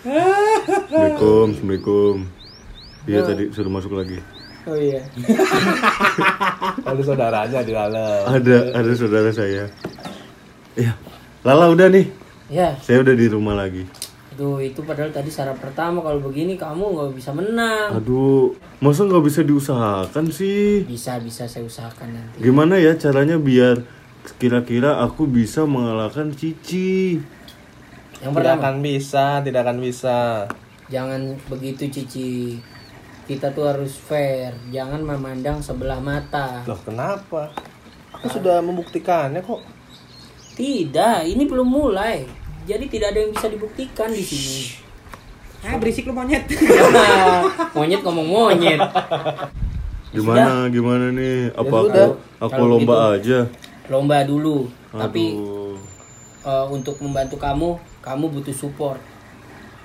Assalamualaikum, 0.02 1.46
assalamualaikum. 1.52 2.16
Iya 3.10 3.26
tadi 3.26 3.50
suruh 3.50 3.72
masuk 3.72 3.98
lagi. 3.98 4.22
Oh 4.70 4.78
iya. 4.78 5.02
Ada 6.90 7.02
saudaranya 7.02 7.60
di 7.66 7.74
dalam. 7.74 8.22
Ada 8.30 8.78
ada 8.78 8.92
saudara 8.94 9.30
saya. 9.34 9.66
Iya. 10.78 10.94
Lala 11.42 11.74
udah 11.74 11.90
nih. 11.90 12.06
Ya, 12.52 12.76
Saya 12.84 13.02
udah 13.02 13.16
di 13.16 13.26
rumah 13.32 13.56
lagi. 13.56 13.88
Aduh, 14.36 14.60
itu 14.60 14.84
padahal 14.84 15.10
tadi 15.10 15.32
syarat 15.32 15.56
pertama 15.56 16.04
kalau 16.04 16.20
begini 16.20 16.60
kamu 16.60 16.84
nggak 16.84 17.12
bisa 17.16 17.32
menang. 17.32 17.96
Aduh, 17.96 18.54
masa 18.84 19.08
nggak 19.08 19.24
bisa 19.24 19.40
diusahakan 19.42 20.30
sih? 20.30 20.84
Bisa, 20.84 21.16
bisa 21.24 21.48
saya 21.48 21.64
usahakan 21.64 22.12
nanti. 22.12 22.44
Gimana 22.44 22.76
ya 22.76 22.94
caranya 23.00 23.40
biar 23.40 23.82
kira-kira 24.36 25.00
aku 25.00 25.26
bisa 25.26 25.64
mengalahkan 25.64 26.36
Cici? 26.36 27.18
Yang 28.20 28.32
Tidak 28.32 28.36
pertama, 28.36 28.60
akan 28.62 28.76
bisa, 28.84 29.24
tidak 29.42 29.62
akan 29.66 29.78
bisa. 29.82 30.18
jangan 30.92 31.22
begitu 31.48 31.88
Cici. 31.88 32.60
Kita 33.30 33.54
tuh 33.54 33.70
harus 33.70 33.94
fair, 33.96 34.58
jangan 34.74 35.00
memandang 35.06 35.62
sebelah 35.62 36.02
mata. 36.02 36.66
Loh 36.66 36.80
kenapa? 36.82 37.54
Aku 38.18 38.28
sudah 38.28 38.60
membuktikannya 38.60 39.40
kok. 39.40 39.62
Tidak, 40.58 41.26
ini 41.26 41.48
belum 41.48 41.66
mulai. 41.66 42.28
Jadi 42.68 42.86
tidak 42.92 43.16
ada 43.16 43.20
yang 43.24 43.32
bisa 43.34 43.48
dibuktikan 43.48 44.12
di 44.12 44.22
sini. 44.22 44.62
Ah, 45.62 45.78
berisik 45.78 46.10
lu 46.10 46.14
monyet. 46.14 46.50
monyet 47.78 48.02
ngomong 48.02 48.28
monyet. 48.28 48.82
Gimana 50.12 50.68
gimana 50.68 51.14
nih? 51.14 51.54
Apa 51.54 51.72
aku 51.72 51.88
sudah. 51.88 52.08
aku 52.42 52.52
Kalau 52.52 52.68
lomba 52.68 52.94
gitu. 52.94 53.16
aja? 53.16 53.40
Lomba 53.88 54.18
dulu. 54.26 54.68
Tapi 54.92 55.38
Aduh. 55.38 55.78
eh, 56.44 56.66
untuk 56.74 56.98
membantu 57.00 57.38
kamu, 57.40 57.78
kamu 58.04 58.26
butuh 58.34 58.56
support. 58.58 59.00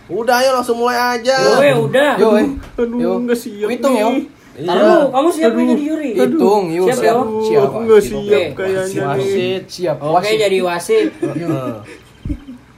Udah 0.06 0.38
ayo 0.38 0.50
langsung 0.54 0.78
mulai 0.78 1.18
aja. 1.18 1.34
Yo, 1.58 1.84
udah. 1.84 2.12
Yo. 2.14 2.28
Aduh, 2.76 2.98
Yo. 2.98 3.10
nggak 3.20 3.34
siap 3.36 3.68
Hitung, 3.68 3.94
yo. 3.94 4.10
Taruh, 4.56 5.12
kamu 5.12 5.28
siap 5.28 5.50
nggak 5.52 5.66
jadi 5.68 5.84
juri? 5.84 6.10
Hitung, 6.14 6.64
yuk. 6.70 6.86
Siap. 6.88 7.16
Aduh, 7.18 7.42
Siap, 7.42 7.62
aku 7.62 7.76
nggak 7.82 7.98
Wasit. 7.98 8.08
siap 8.08 8.22
Oke. 8.22 8.42
kayaknya. 8.56 9.02
Wasit, 9.04 9.62
siap. 9.66 9.96
Oke, 9.98 10.14
Wasit. 10.14 10.38
jadi 10.38 10.58
wasit. 10.62 11.08
Heeh. 11.18 11.72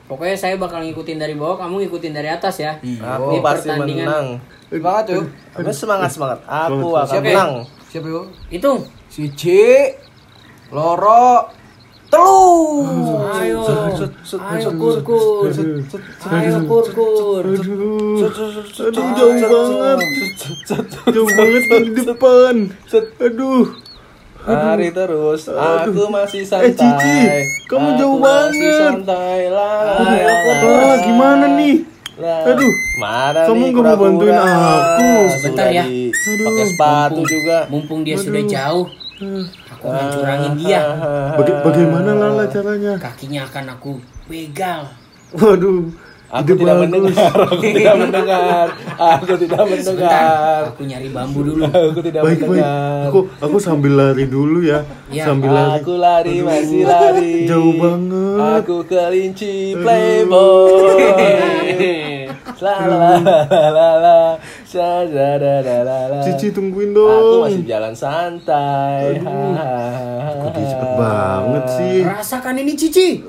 Pokoknya 0.09 0.35
saya 0.35 0.57
bakal 0.57 0.81
ngikutin 0.83 1.19
dari 1.21 1.37
bawah, 1.37 1.61
kamu 1.61 1.85
ngikutin 1.85 2.13
dari 2.13 2.29
atas 2.29 2.57
ya. 2.57 2.81
Aku 2.81 3.29
Ini 3.29 3.39
pasti 3.39 3.69
pertandingan. 3.69 4.07
menang. 4.09 4.27
Semangat 4.69 5.05
yuk. 5.07 5.25
Kamu 5.53 5.71
semangat 5.71 6.11
semangat. 6.11 6.39
Aku 6.45 6.87
akan 6.91 7.13
Siap, 7.13 7.23
menang. 7.23 7.53
Siap 7.87 8.05
yuk. 8.05 8.25
Hitung. 8.49 8.79
Siji, 9.07 9.93
loro, 10.69 11.53
telu. 12.09 12.45
Ayo. 13.39 13.61
Ayo 14.49 14.71
kurkur. 14.75 15.53
Ayo 16.29 16.59
kurkur. 16.65 17.45
Aduh, 17.45 18.25
aduh 18.81 19.07
jauh 19.17 19.35
banget, 19.37 19.99
jauh 21.13 21.29
banget 21.29 21.63
di 21.93 22.03
depan. 22.03 22.55
Aduh, 23.21 23.65
Hari 24.39 24.89
terus, 24.97 25.45
aku 25.51 26.09
masih 26.09 26.41
santai. 26.41 26.73
Eh, 26.73 26.73
Cici, 26.73 27.21
kamu 27.69 27.89
jauh 28.01 28.17
masih 28.17 28.65
banget. 28.65 28.81
santai 28.81 29.41
lah. 29.53 30.01
Ah, 30.65 30.95
gimana 31.05 31.47
nih? 31.53 31.85
Aduh, 32.19 32.73
Mana 32.99 33.45
kamu 33.45 33.61
nih 33.61 33.71
nggak 33.71 33.85
mau 33.85 34.01
bantuin 34.01 34.35
aku? 34.35 35.11
Sebentar 35.37 35.69
ya. 35.69 35.85
Pakai 36.17 36.65
sepatu 36.65 37.21
juga. 37.29 37.59
Mumpung 37.69 38.01
dia 38.03 38.17
sudah 38.17 38.43
jauh, 38.43 38.89
aku 39.79 39.87
akan 39.89 40.07
curangin 40.11 40.53
dia. 40.59 40.83
Baga- 41.33 41.63
bagaimana 41.63 42.11
Lala 42.13 42.45
caranya? 42.47 42.93
Kakinya 42.99 43.47
akan 43.47 43.65
aku 43.73 43.93
begal. 44.27 44.91
Waduh, 45.31 45.87
Aku 46.29 46.45
ide 46.45 46.61
tidak 46.61 46.77
bagus. 46.77 46.85
mendengar, 46.85 47.33
aku 47.41 47.57
tidak 47.73 47.95
mendengar, 47.97 48.67
aku 48.99 49.33
tidak 49.39 49.63
mendengar, 49.65 50.61
Aku 50.69 50.83
nyari 50.85 51.09
bambu 51.09 51.41
dulu. 51.41 51.65
aku 51.65 52.01
tidak 52.03 52.21
Baik 52.21 52.37
baik, 52.39 52.49
mendengar. 52.51 53.09
aku 53.09 53.19
aku 53.39 53.57
sambil 53.57 53.93
lari 53.95 54.25
dulu 54.27 54.61
ya, 54.61 54.85
Ya. 55.09 55.25
sambil 55.25 55.57
lari. 55.57 55.81
Aku 55.81 55.93
lari 55.97 56.37
masih 56.43 56.85
lari. 56.85 57.49
Jauh 57.49 57.73
banget. 57.79 58.61
Aku 58.61 58.77
kelinci 58.85 59.73
playboy. 59.73 61.01
La 62.59 62.75
la 62.83 63.15
la 63.23 63.39
la 63.71 63.89
la 64.03 64.19
Cici 64.69 66.53
tungguin 66.53 66.93
Aku 66.93 67.01
dong. 67.01 67.49
masih 67.49 67.65
jalan 67.65 67.97
santai. 67.97 69.17
Kok 69.17 70.51
dia 70.53 70.67
cepet 70.69 70.91
banget 70.93 71.65
sih? 71.73 71.97
Rasakan 72.05 72.61
ini 72.61 72.77
Cici. 72.77 73.25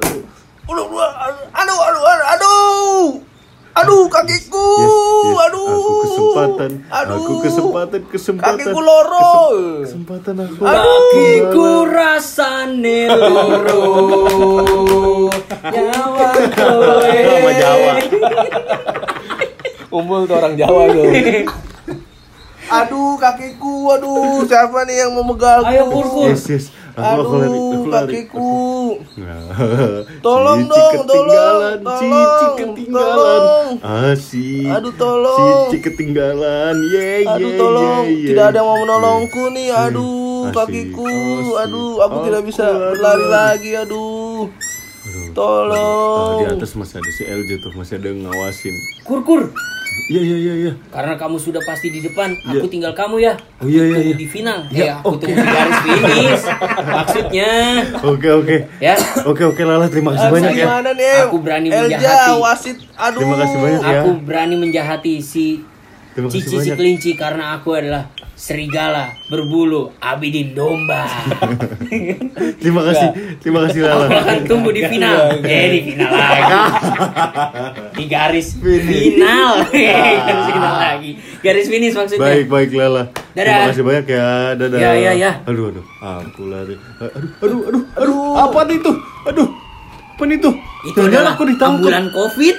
Aduh, 0.67 0.83
aduh, 0.91 1.07
aduh, 1.55 1.79
aduh, 1.79 2.03
aduh. 2.27 3.03
Aduh, 3.79 4.11
kakiku. 4.11 4.67
Yes, 4.83 4.91
yes, 5.31 5.39
Aduh. 5.47 5.63
Aku 5.71 5.93
kesempatan. 6.03 6.71
Aduh. 6.91 7.15
Aku 7.15 7.33
kesempatan, 7.39 8.01
kesempatan. 8.11 8.59
Kakiku 8.59 8.79
loro. 8.83 9.31
Kesempatan 9.87 10.35
aku. 10.43 10.59
Kakiku 10.59 11.67
rasane 11.87 13.07
loro. 13.15 13.79
Nyawa 15.71 16.27
kowe. 16.51 17.07
Sama 17.07 17.51
Jawa. 17.55 17.93
Kumpul 19.89 20.29
tuh 20.29 20.35
orang 20.37 20.53
Jawa 20.53 20.81
tuh. 20.87 21.09
Aduh, 22.69 23.17
kakiku. 23.17 23.97
Aduh, 23.97 24.45
siapa 24.45 24.85
nih 24.85 25.01
yang 25.01 25.17
mau 25.17 25.25
megalku? 25.25 25.65
Ayo, 25.65 25.89
kurkur. 25.89 26.29
Yes, 26.29 26.45
yes. 26.45 26.65
Aku, 26.93 27.41
Aduh, 27.41 27.89
kakiku. 27.89 28.51
Tolong 30.25 30.61
Cici 30.61 30.69
dong, 30.69 30.95
tolong, 31.07 31.59
Cici 31.79 32.05
tolong, 32.05 32.53
ketinggalan. 32.53 33.17
tolong. 33.17 33.69
Asik. 33.81 34.67
Aduh, 34.69 34.93
tolong. 34.93 35.65
Cici 35.65 35.77
ketinggalan. 35.81 36.75
Ye, 36.93 37.25
Aduh, 37.25 37.49
ye, 37.49 37.57
tolong. 37.57 38.05
ye, 38.05 38.13
ye. 38.13 38.27
Tidak 38.29 38.45
ada 38.53 38.59
yang 38.61 38.67
mau 38.69 38.77
menolongku 38.77 39.43
nih. 39.49 39.69
Aduh, 39.73 40.43
Asik, 40.45 40.53
kakiku. 40.53 41.09
Aduh, 41.57 42.05
aku 42.05 42.17
tidak 42.27 42.41
bisa 42.45 42.65
berlari 42.69 42.99
lari. 42.99 43.25
lagi. 43.25 43.71
Aduh. 43.81 44.53
Tolong. 45.39 46.35
Ah, 46.35 46.35
di 46.35 46.45
atas 46.51 46.75
masih 46.75 46.99
ada 46.99 47.11
si 47.15 47.23
LJ 47.23 47.49
tuh, 47.63 47.71
masih 47.71 47.95
ada 47.95 48.11
yang 48.11 48.27
ngawasin. 48.27 48.75
Kurkur. 49.01 49.55
Iya, 50.09 50.21
iya, 50.21 50.37
iya, 50.37 50.53
iya. 50.57 50.73
Karena 50.89 51.15
kamu 51.15 51.37
sudah 51.37 51.61
pasti 51.61 51.87
di 51.87 52.01
depan, 52.01 52.33
Iya. 52.33 52.59
aku 52.59 52.67
tinggal 52.67 52.91
kamu 52.91 53.21
ya. 53.21 53.33
Oh 53.57 53.67
iya, 53.67 53.83
iya, 53.83 53.95
Tunggu 53.95 54.09
iya. 54.09 54.17
di 54.17 54.27
final. 54.27 54.59
Ya, 54.67 54.79
Ya, 54.81 54.93
aku 54.99 55.15
tunggu 55.15 55.37
di 55.37 55.45
garis 55.45 55.79
finish. 55.79 56.43
Maksudnya, 56.97 57.51
Oke, 58.01 58.29
oke. 58.33 58.57
ya. 58.79 58.95
Oke, 59.23 59.43
oke 59.45 59.61
Lala, 59.61 59.87
terima 59.87 60.11
kasih 60.11 60.27
Aduh, 60.27 60.35
banyak 60.35 60.51
ya. 60.51 60.65
gimana 60.65 60.89
nih? 60.91 61.15
Aku 61.23 61.37
berani 61.39 61.67
Elja, 61.69 61.81
menjahati. 61.95 62.31
wasit. 62.35 62.77
Aduh. 62.97 63.19
Terima 63.21 63.35
kasih 63.37 63.57
banyak 63.59 63.81
ya. 63.81 63.99
Aku 64.01 64.11
berani 64.19 64.55
menjahati 64.57 65.13
si 65.21 65.45
Cici 66.19 66.57
si 66.59 66.69
kelinci 66.73 67.11
karena 67.15 67.55
aku 67.55 67.79
adalah 67.79 68.11
serigala 68.39 69.19
berbulu 69.27 69.91
Abidin 69.99 70.55
domba. 70.55 71.03
Terima 72.63 72.87
kasih, 72.87 73.09
terima 73.43 73.67
kasih 73.67 73.83
Lala. 73.83 74.07
Akan 74.07 74.47
tunggu 74.47 74.71
di 74.71 74.79
final. 74.87 75.43
Eh 75.43 75.67
di 75.75 75.79
final 75.91 76.11
lagi. 76.13 76.53
Di 77.99 78.03
garis 78.07 78.55
final. 78.55 79.67
garis 79.75 80.43
final 80.47 80.75
lagi. 80.79 81.11
Garis 81.43 81.67
finish 81.67 81.91
maksudnya. 81.91 82.23
Baik, 82.23 82.47
baik 82.47 82.69
Lala. 82.71 83.11
Dadah. 83.35 83.43
Terima 83.43 83.69
kasih 83.75 83.83
banyak 83.83 84.05
ya. 84.07 84.29
Dadah. 84.55 84.77
Ya, 84.79 84.91
ya, 84.95 85.11
ya. 85.17 85.31
Aduh, 85.43 85.75
aduh. 85.75 85.85
Aku 85.99 86.47
lari. 86.47 86.79
Aduh, 87.03 87.31
aduh, 87.43 87.61
aduh, 87.67 87.83
aduh. 87.99 88.33
Apa 88.39 88.59
itu? 88.71 88.91
Aduh. 89.27 89.47
Apa 90.15 90.23
itu? 90.31 90.51
Itu 90.87 90.99
adalah 91.03 91.35
aku 91.35 91.43
ditangkap. 91.43 91.75
ambulan 91.83 92.05
Covid. 92.15 92.55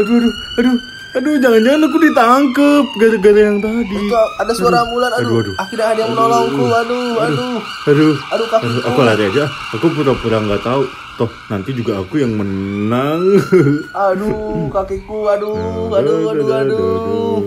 Aduh, 0.00 0.16
aduh, 0.16 0.32
aduh. 0.64 0.95
Aduh, 1.16 1.40
jangan-jangan 1.40 1.88
aku 1.88 1.96
ditangkap 1.96 2.84
gara-gara 3.00 3.40
yang 3.40 3.56
tadi. 3.56 3.96
Itu 3.96 4.20
ada 4.36 4.52
suara 4.52 4.84
ambulan. 4.84 5.16
Aduh, 5.16 5.24
Aduh, 5.24 5.40
aduh. 5.40 5.54
akhirnya 5.56 5.86
ada 5.88 6.00
yang 6.04 6.12
menolongku. 6.12 6.64
Aduh, 6.68 7.16
aduh. 7.16 7.56
Aduh, 7.88 8.14
Aduh, 8.36 8.46
kakiku. 8.52 8.80
aku 8.84 9.00
lari 9.00 9.24
aja. 9.32 9.48
Aku 9.72 9.86
pura-pura 9.96 10.44
nggak 10.44 10.60
tahu. 10.60 10.84
Toh 11.16 11.32
nanti 11.48 11.72
juga 11.72 12.04
aku 12.04 12.20
yang 12.20 12.36
menang. 12.36 13.40
Aduh, 14.12 14.68
kakiku. 14.68 15.32
Aduh, 15.32 15.88
aduh, 15.88 16.36
aduh, 16.36 16.48
aduh. 16.52 17.40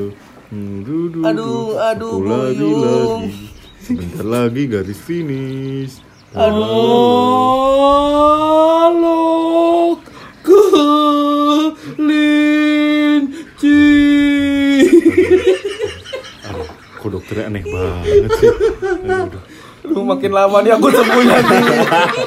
Aduh, 0.49 1.21
Aduh, 1.21 1.77
aduh, 1.77 2.13
Aku 2.17 2.25
lari 2.25 2.57
Buyung. 2.57 3.21
lagi. 3.21 3.53
Sebentar 3.85 4.25
lagi 4.25 4.65
garis 4.65 4.97
finish. 4.97 6.01
Halo 6.33 6.89
kelinci. 10.41 12.58
Kok 16.99 17.09
dokternya 17.15 17.47
aneh 17.47 17.63
banget 17.63 18.27
sih. 18.37 18.51
Aduh. 19.07 19.41
Aduh, 19.79 20.03
makin 20.03 20.35
lama 20.35 20.59
nih 20.59 20.75
aku 20.75 20.91
sembuhnya 20.91 21.37
nih. 21.39 21.63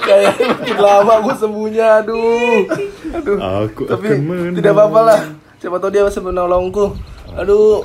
Kayak 0.01 0.33
makin 0.41 0.79
lama 0.81 1.13
aku 1.21 1.31
sembuhnya. 1.37 2.01
Aduh. 2.01 2.65
Aduh. 3.13 3.37
Aku 3.39 3.85
Tapi 3.85 4.17
tidak 4.57 4.73
apa-apa 4.73 5.01
lah. 5.05 5.21
Siapa 5.61 5.77
tahu 5.77 5.93
dia 5.93 6.09
masih 6.09 6.25
menolongku. 6.25 6.97
Aduh. 7.37 7.85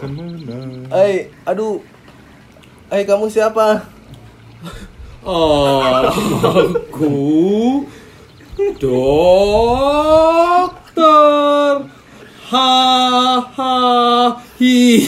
Hai, 0.89 1.27
aduh. 1.43 1.83
Hai, 2.87 3.03
kamu 3.03 3.27
siapa? 3.27 3.83
Aku 5.27 7.11
dokter. 8.79 10.71
Ha 12.47 13.26
ha 13.41 14.37
hi. 14.59 15.01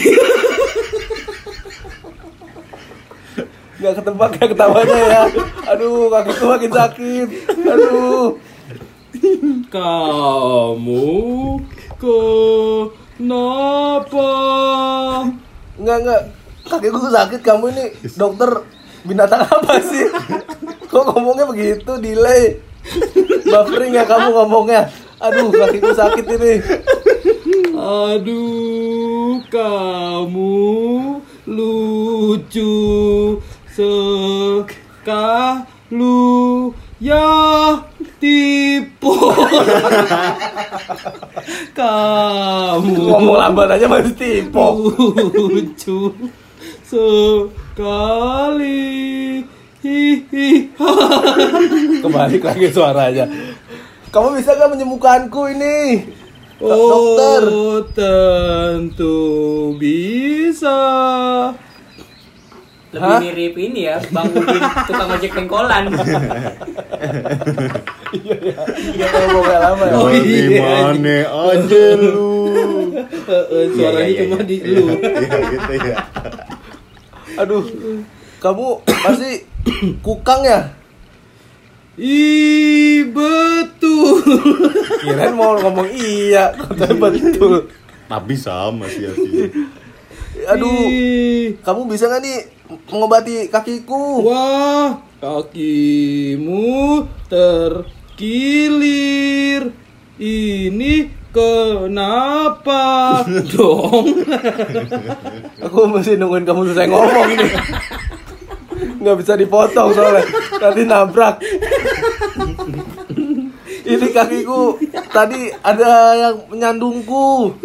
Gak 3.80 3.96
ketebak 3.96 4.36
ya 4.36 4.46
ketawanya 4.52 5.00
ya. 5.08 5.24
Aduh, 5.72 6.12
kakiku 6.12 6.52
makin 6.52 6.68
sakit. 6.68 7.28
Aduh. 7.64 8.36
Kamu 9.72 11.08
kenapa? 11.96 14.32
Enggak, 15.80 15.98
enggak. 16.04 16.22
Kakiku 16.68 17.08
sakit. 17.08 17.40
Kamu 17.40 17.72
ini 17.72 17.96
dokter 18.20 18.68
binatang 19.08 19.48
apa 19.48 19.80
sih? 19.80 20.12
Kok 20.92 21.16
ngomongnya 21.16 21.48
begitu, 21.48 21.96
delay? 22.04 22.60
Buffering 23.48 23.96
ya 23.96 24.04
kamu 24.04 24.36
ngomongnya. 24.36 24.92
Aduh, 25.24 25.56
kakiku 25.56 25.96
sakit 25.96 26.26
ini. 26.36 26.54
Aduh, 27.80 29.40
kamu 29.48 30.60
lucu 31.48 32.76
sekali 33.72 34.76
ya 37.00 37.80
tipu. 38.20 39.16
Kamu 41.72 43.00
Ngomong 43.00 43.40
lambat 43.40 43.80
aja 43.80 43.88
masih 43.88 44.12
tipu. 44.12 44.92
lucu 45.32 46.12
sekali. 46.84 48.28
Kebalik 52.04 52.44
lagi 52.44 52.68
suaranya. 52.76 53.24
Kamu 54.12 54.36
bisa 54.36 54.52
gak 54.60 54.68
menyembuhkanku 54.76 55.48
ini? 55.56 56.04
Dokter. 56.60 57.44
Oh, 57.48 57.80
tentu 57.96 59.16
bisa. 59.80 60.76
Lebih 62.90 63.06
Hah? 63.06 63.22
mirip 63.22 63.54
ini 63.54 63.86
ya, 63.86 64.02
Bang 64.10 64.34
Udin 64.34 64.60
tukang 64.90 65.14
ojek 65.14 65.30
pengkolan. 65.32 65.94
Iya, 68.10 69.06
ngomong 69.14 69.44
gak 69.46 69.60
lama 69.62 69.84
ya. 69.86 69.94
Oh, 69.94 70.10
iya. 70.10 70.42
Gimana 70.50 71.18
aja 71.54 71.86
lu? 72.02 72.34
Eh, 73.30 73.66
Suaranya 73.78 74.04
Iya, 74.04 74.10
iya, 74.10 74.22
cuma 74.26 74.38
iya. 74.42 74.50
di 74.50 74.58
lu. 74.66 74.86
Iya 74.98 75.38
gitu 75.54 75.74
ya. 75.86 75.96
Aduh, 77.38 77.64
kamu 78.42 78.68
pasti 78.84 79.32
kukang 80.02 80.42
ya? 80.42 80.74
Ih, 82.00 83.12
betul. 83.12 84.24
Kirain 85.04 85.36
mau 85.36 85.60
ngomong 85.60 85.92
iya, 85.92 86.56
katanya 86.56 86.96
betul. 87.12 87.68
Tapi 88.08 88.34
sama 88.40 88.88
sih 88.88 89.04
artinya. 89.04 89.52
Aduh, 90.56 90.88
Ih, 90.88 91.60
kamu 91.60 91.92
bisa 91.92 92.08
gak 92.08 92.24
nih 92.24 92.48
mengobati 92.88 93.52
kakiku? 93.52 94.24
Wah, 94.24 95.04
kakimu 95.20 97.04
terkilir. 98.20 98.72
Ini 100.20 100.94
kenapa 101.36 102.84
dong? 103.56 104.08
Aku 105.68 105.88
mesti 105.92 106.16
nungguin 106.16 106.48
kamu 106.48 106.72
selesai 106.72 106.88
ngomong 106.88 107.28
nih. 107.36 107.52
Nggak 109.00 109.16
bisa 109.24 109.40
dipotong 109.40 109.96
soalnya 109.96 110.24
nanti 110.60 110.84
nabrak. 110.84 111.40
Ini 113.90 114.08
kakiku 114.12 114.76
tadi 115.12 115.52
ada 115.64 116.16
yang 116.16 116.36
menyandungku. 116.52 117.56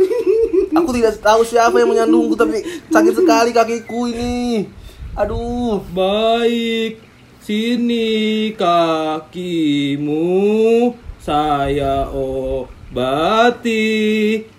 Aku 0.74 0.90
tidak 0.94 1.18
tahu 1.22 1.42
siapa 1.46 1.78
yang 1.78 1.90
menyandungku 1.90 2.34
tapi 2.38 2.62
sakit 2.90 3.14
sekali 3.14 3.50
kakiku 3.54 4.10
ini. 4.10 4.66
Aduh, 5.14 5.78
Baik, 5.94 6.98
sini 7.38 8.50
kakimu 8.58 10.24
saya 11.22 12.10
obati 12.10 13.78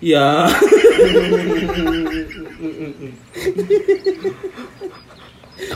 ya. 0.00 0.48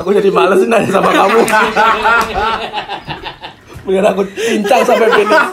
aku 0.00 0.08
jadi 0.16 0.32
males 0.32 0.64
nanya 0.64 0.88
sama 0.88 1.12
kamu. 1.12 1.40
Biar 3.90 4.06
aku 4.14 4.22
cincang 4.30 4.86
sampai 4.86 5.08
finish. 5.10 5.48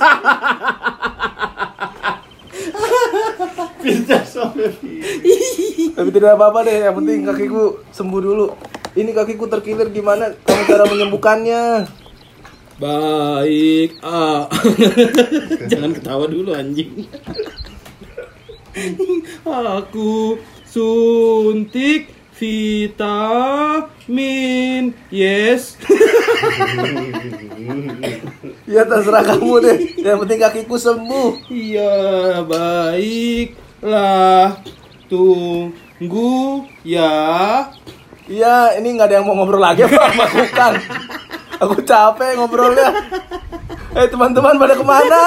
Tapi 5.97 6.09
tidak 6.13 6.37
apa-apa 6.37 6.69
deh, 6.69 6.85
yang 6.85 6.93
penting 7.01 7.25
kakiku 7.25 7.81
sembuh 7.89 8.21
dulu. 8.21 8.45
Ini 8.93 9.09
kakiku 9.17 9.49
terkilir 9.49 9.89
gimana? 9.89 10.29
Kamu 10.45 10.61
cara 10.69 10.85
menyembuhkannya? 10.85 11.89
Baik, 12.77 13.97
ah. 14.05 14.45
Jangan 15.73 15.97
ketawa 15.97 16.29
dulu 16.29 16.53
anjing. 16.53 17.09
Aku 19.49 20.37
suntik 20.69 22.13
vitamin. 22.37 23.93
Yes. 25.09 25.73
Ya 28.69 28.85
terserah 28.85 29.25
kamu 29.25 29.53
deh. 29.65 29.77
Yang 29.99 30.17
penting 30.23 30.39
kakiku 30.39 30.77
sembuh. 30.77 31.49
Iya, 31.49 32.45
baiklah. 32.45 33.65
Tunggu 35.09 36.67
ya. 36.85 37.65
Iya, 38.27 38.75
ini 38.77 38.87
nggak 38.93 39.07
ada 39.07 39.15
yang 39.23 39.25
mau 39.25 39.39
ngobrol 39.39 39.63
lagi 39.63 39.87
apa 39.87 40.27
Kukang. 40.29 40.75
Aku 41.57 41.81
capek 41.81 42.37
ngobrolnya. 42.37 42.91
Eh 43.97 44.05
teman-teman 44.11 44.61
pada 44.61 44.77
ke 44.77 44.85
mana? 44.85 45.23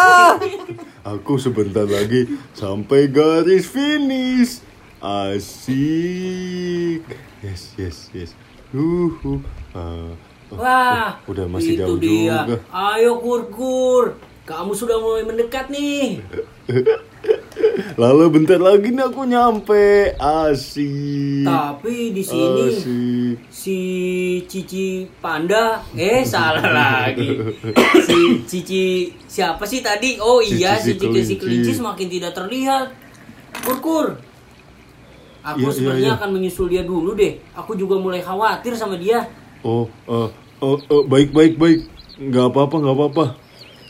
Aku 1.02 1.40
sebentar 1.40 1.88
lagi 1.88 2.28
sampai 2.54 3.10
garis 3.10 3.66
finish. 3.66 4.62
Asik. 5.00 5.72
Yes, 7.40 7.72
yes, 7.80 8.12
yes. 8.12 8.30
Uhu. 8.76 9.40
Ah, 9.72 10.12
oh, 10.52 10.60
Wah, 10.60 11.16
oh, 11.24 11.32
udah 11.32 11.48
masih 11.48 11.80
itu 11.80 11.80
jauh 11.80 11.96
dia. 11.96 12.44
juga. 12.44 12.60
Ayo 12.68 13.16
kur-kur, 13.16 14.20
kamu 14.44 14.76
sudah 14.76 15.00
mulai 15.00 15.24
mendekat 15.24 15.72
nih. 15.72 16.20
Lalu 17.96 18.24
bentar 18.28 18.60
lagi 18.60 18.92
nih 18.92 19.08
aku 19.08 19.24
nyampe. 19.24 20.12
Asik. 20.20 21.48
Tapi 21.48 22.12
di 22.12 22.20
sini 22.20 22.64
Asik. 22.68 23.34
si 23.48 23.78
Cici 24.44 25.08
Panda, 25.16 25.80
eh 25.96 26.20
salah 26.28 26.60
lagi. 26.60 27.40
Si 28.04 28.44
Cici 28.44 29.16
siapa 29.24 29.64
sih 29.64 29.80
tadi? 29.80 30.20
Oh 30.20 30.44
iya, 30.44 30.76
Cici 30.76 30.92
si 30.92 31.08
Cici 31.08 31.20
si 31.24 31.34
kelinci 31.40 31.72
semakin 31.72 32.04
tidak 32.04 32.36
terlihat. 32.36 32.92
Kur-kur. 33.64 34.28
Aku 35.40 35.56
Iya, 35.56 35.64
iya, 35.64 35.72
sebenarnya 35.72 36.10
iya. 36.12 36.18
akan 36.20 36.30
menyusul 36.36 36.66
dia 36.68 36.82
dulu 36.84 37.16
deh. 37.16 37.40
Aku 37.56 37.72
juga 37.72 37.96
mulai 37.96 38.20
khawatir 38.20 38.76
sama 38.76 39.00
dia. 39.00 39.24
Oh, 39.64 39.88
eh, 40.04 40.28
oh, 40.60 40.76
oh, 40.76 41.02
baik, 41.08 41.32
baik, 41.32 41.56
baik. 41.56 41.88
Nggak 42.20 42.52
apa-apa, 42.52 42.76
nggak 42.76 42.96
apa-apa. 42.96 43.24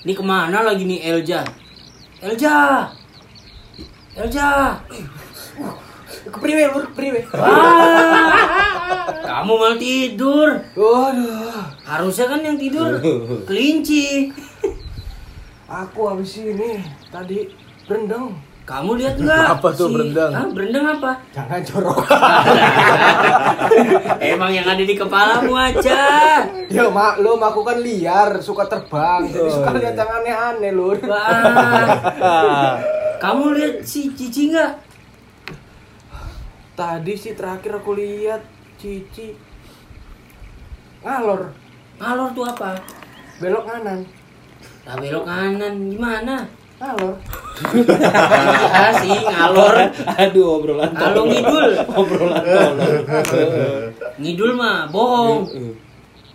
Ini 0.00 0.12
ke 0.14 0.22
mana 0.22 0.62
lagi 0.62 0.86
nih 0.86 1.02
Elja? 1.02 1.42
Elja, 2.22 2.86
Elja. 4.14 4.78
Kepriwe, 6.20 6.62
lur, 6.70 6.84
kepriwe. 6.92 7.20
Wah, 7.32 9.10
kamu 9.24 9.52
malah 9.56 9.78
tidur. 9.80 10.48
Waduh, 10.76 11.64
Harusnya 11.82 12.26
kan 12.28 12.40
yang 12.40 12.56
tidur 12.56 12.94
kelinci. 13.48 14.30
aku 15.66 16.00
habis 16.06 16.38
ini 16.38 16.82
tadi 17.08 17.50
berendang. 17.86 18.34
Kamu 18.70 18.94
lihat 18.94 19.18
nggak? 19.26 19.58
Apa 19.58 19.68
tuh 19.74 19.90
berendang? 19.90 20.30
Hah, 20.30 20.46
berendang 20.46 20.86
apa? 20.86 21.18
Jangan 21.34 21.58
jorok. 21.66 22.06
Emang 24.30 24.54
yang 24.54 24.62
ada 24.62 24.78
di 24.78 24.94
kepalamu 24.94 25.58
aja. 25.58 26.02
Ya 26.70 26.86
maklum, 26.86 27.42
aku 27.42 27.66
kan 27.66 27.82
liar, 27.82 28.38
suka 28.38 28.70
terbang. 28.70 29.26
Jadi 29.26 29.50
suka 29.50 29.74
lihat 29.74 29.98
yang 29.98 30.10
aneh-aneh, 30.22 30.70
lur. 30.70 31.02
Wah, 31.02 32.78
kamu 33.26 33.58
lihat 33.58 33.74
si 33.82 34.14
Cici 34.14 34.54
nggak? 34.54 34.72
Tadi 36.78 37.14
sih 37.18 37.34
terakhir 37.34 37.82
aku 37.82 37.98
lihat 37.98 38.46
Cici 38.78 39.34
ngalor, 41.02 41.50
Ngalor 41.98 42.30
tuh 42.30 42.46
apa? 42.46 42.78
belok 43.40 43.66
kanan. 43.66 44.06
Nah, 44.84 44.94
belok 44.94 45.24
kanan 45.24 45.74
gimana? 45.90 46.59
Ngalor. 46.80 47.12
Ah 48.72 48.90
sih 48.96 49.12
ngalor. 49.12 49.74
Aduh, 50.16 50.46
obrolan 50.56 50.90
Kalau 50.96 51.22
tolol. 51.22 51.28
ngidul, 51.28 51.66
Obrolan 51.92 52.40
tolol. 52.40 52.96
ngidul 54.16 54.50
mah 54.56 54.88
bohong. 54.88 55.44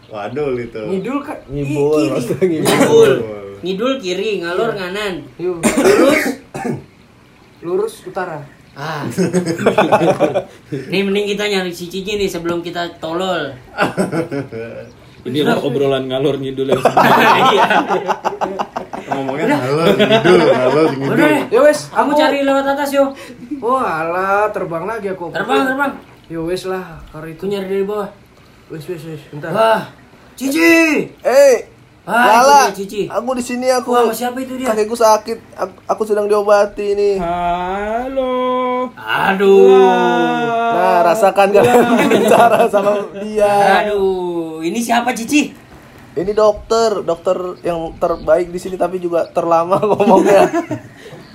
Waduh 0.06 0.54
itu. 0.56 0.82
Ngidul 0.86 1.18
kan 1.20 1.38
Ngibul, 1.50 2.04
ngibul. 2.14 2.62
Ngidul, 2.62 3.12
ngidul 3.66 3.94
kiri, 3.98 4.38
ngalor 4.40 4.78
kanan. 4.78 5.26
Yuk, 5.42 5.66
Terus, 5.66 6.46
lurus 7.66 8.06
utara. 8.06 8.46
ah, 8.76 9.08
nih 10.92 11.02
mending 11.02 11.32
kita 11.32 11.48
nyari 11.48 11.72
si 11.72 11.88
Cici 11.88 12.20
nih 12.20 12.28
sebelum 12.28 12.62
kita 12.62 13.02
tolol. 13.02 13.56
Inilah 15.26 15.58
obrolan 15.58 16.06
ngalor 16.06 16.38
ngidul 16.38 16.70
yang 16.70 16.84
sebenarnya. 16.86 17.66
Ngidul, 19.88 20.40
ngalor, 20.42 20.86
ngidul. 20.92 21.18
Ya 21.48 21.60
wes, 21.62 21.80
kamu 21.88 22.12
cari 22.14 22.38
lewat 22.42 22.66
atas 22.68 22.90
yo. 22.90 23.06
Oh 23.60 23.78
alah, 23.78 24.50
terbang 24.50 24.84
lagi 24.84 25.08
aku. 25.10 25.30
Terbang, 25.30 25.66
terbang. 25.66 25.92
Ya 26.26 26.40
wes 26.40 26.66
lah, 26.66 26.98
kalau 27.10 27.26
itu. 27.26 27.38
Aku 27.40 27.48
nyari 27.48 27.68
dari 27.68 27.84
bawah. 27.84 28.10
Wes 28.68 28.84
wes 28.86 29.04
wes, 29.04 29.22
bentar. 29.30 29.52
Wah, 29.52 29.82
Cici. 30.34 31.06
Eh, 31.22 31.56
Ah, 32.06 32.46
Lala, 32.46 32.70
Cici. 32.70 33.10
aku 33.10 33.34
di 33.34 33.42
sini 33.42 33.66
aku. 33.66 33.90
Wah, 33.90 34.14
siapa 34.14 34.38
itu 34.38 34.54
dia? 34.54 34.70
Kakiku 34.70 34.94
sakit, 34.94 35.58
aku, 35.58 35.74
aku 35.90 36.02
sedang 36.06 36.30
diobati 36.30 36.94
nih. 36.94 37.18
Halo. 37.18 38.86
Aduh. 38.94 39.74
Nah, 40.70 41.02
rasakan 41.02 41.50
kalian 41.50 41.82
bicara 42.14 42.70
sama 42.70 42.94
dia. 43.18 43.82
Aduh, 43.82 44.62
ini 44.62 44.78
siapa 44.78 45.18
Cici? 45.18 45.50
Ini 46.16 46.32
dokter, 46.32 47.04
dokter 47.04 47.60
yang 47.60 47.92
terbaik 48.00 48.48
di 48.48 48.56
sini 48.56 48.80
tapi 48.80 49.04
juga 49.04 49.28
terlama 49.28 49.84
ngomongnya. 49.92 50.48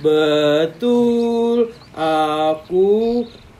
Betul, 0.01 1.69
aku 1.93 2.89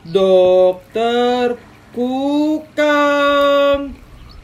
dokter 0.01 1.61
Kukang. 1.93 3.93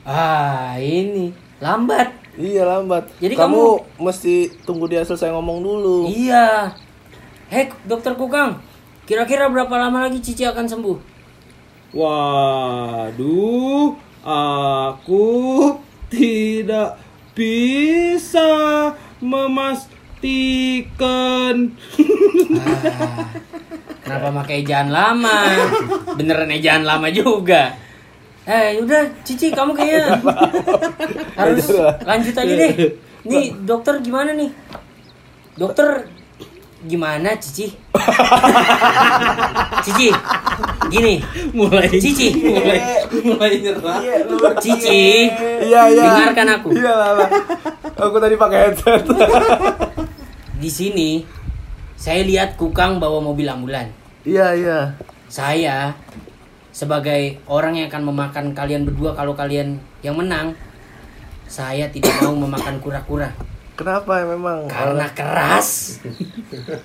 Ah, 0.06 0.78
ini 0.78 1.34
lambat. 1.58 2.13
iya 2.38 2.62
lambat. 2.62 3.10
Jadi 3.18 3.34
kamu, 3.34 3.98
mesti 3.98 4.54
tunggu 4.62 4.86
dia 4.86 5.02
selesai 5.02 5.34
ngomong 5.34 5.66
dulu. 5.66 6.13
Iya. 6.13 6.78
Hei, 7.50 7.74
dokter 7.90 8.13
Kukang. 8.13 8.62
Kira-kira 9.10 9.50
berapa 9.50 9.74
lama 9.82 10.06
lagi 10.06 10.22
Cici 10.22 10.46
akan 10.46 10.70
sembuh? 10.70 10.98
Waduh, 11.98 13.98
aku 14.22 15.26
tidak 16.08 16.98
bisa 17.36 18.50
memastikan. 19.22 19.96
Kenapa 24.02 24.28
pakai 24.43 24.63
ejaan 24.63 24.89
lama? 24.89 25.52
Beneran 26.15 26.52
ejaan 26.56 26.88
lama 26.88 27.12
juga. 27.12 27.76
Eh, 28.48 28.80
udah 28.80 29.12
Cici 29.28 29.52
kamu 29.52 29.76
kayaknya 29.76 30.24
harus 31.36 31.67
lanjut 32.08 32.32
aja 32.32 32.54
deh. 32.56 32.96
Nih, 33.28 33.52
dokter 33.67 34.00
gimana 34.00 34.32
nih? 34.32 34.48
Dokter 35.60 36.08
gimana 36.86 37.34
Cici? 37.42 37.74
Cici, 39.86 40.13
gini. 40.94 41.18
mulai 41.58 41.90
Cici, 41.90 42.38
mulai 42.38 43.02
mulai 43.26 43.58
nyerah. 43.58 43.98
Cici. 44.62 45.34
Iya 45.66 45.82
iya. 45.90 46.06
Dengarkan 46.06 46.48
aku. 46.62 46.70
Iya 46.78 46.94
lah. 46.94 47.12
lah. 47.18 47.30
Aku 47.98 48.22
tadi 48.22 48.38
pakai 48.38 48.70
headset. 48.70 49.10
Di 50.62 50.70
sini 50.70 51.26
saya 51.98 52.22
lihat 52.22 52.62
Kukang 52.62 53.02
bawa 53.02 53.26
mobil 53.26 53.50
ambulan. 53.50 53.90
Iya 54.22 54.54
iya. 54.54 54.80
Saya 55.26 55.98
sebagai 56.70 57.42
orang 57.50 57.74
yang 57.74 57.90
akan 57.90 58.13
memakan 58.13 58.46
kalian 58.54 58.86
berdua 58.86 59.18
kalau 59.18 59.34
kalian 59.34 59.82
yang 60.06 60.13
menang, 60.13 60.54
saya 61.50 61.90
tidak 61.90 62.13
mau 62.22 62.38
memakan 62.38 62.78
kura-kura 62.78 63.34
Kenapa 63.78 64.18
ya 64.18 64.26
memang? 64.26 64.66
karena 64.66 65.06
keras. 65.13 66.02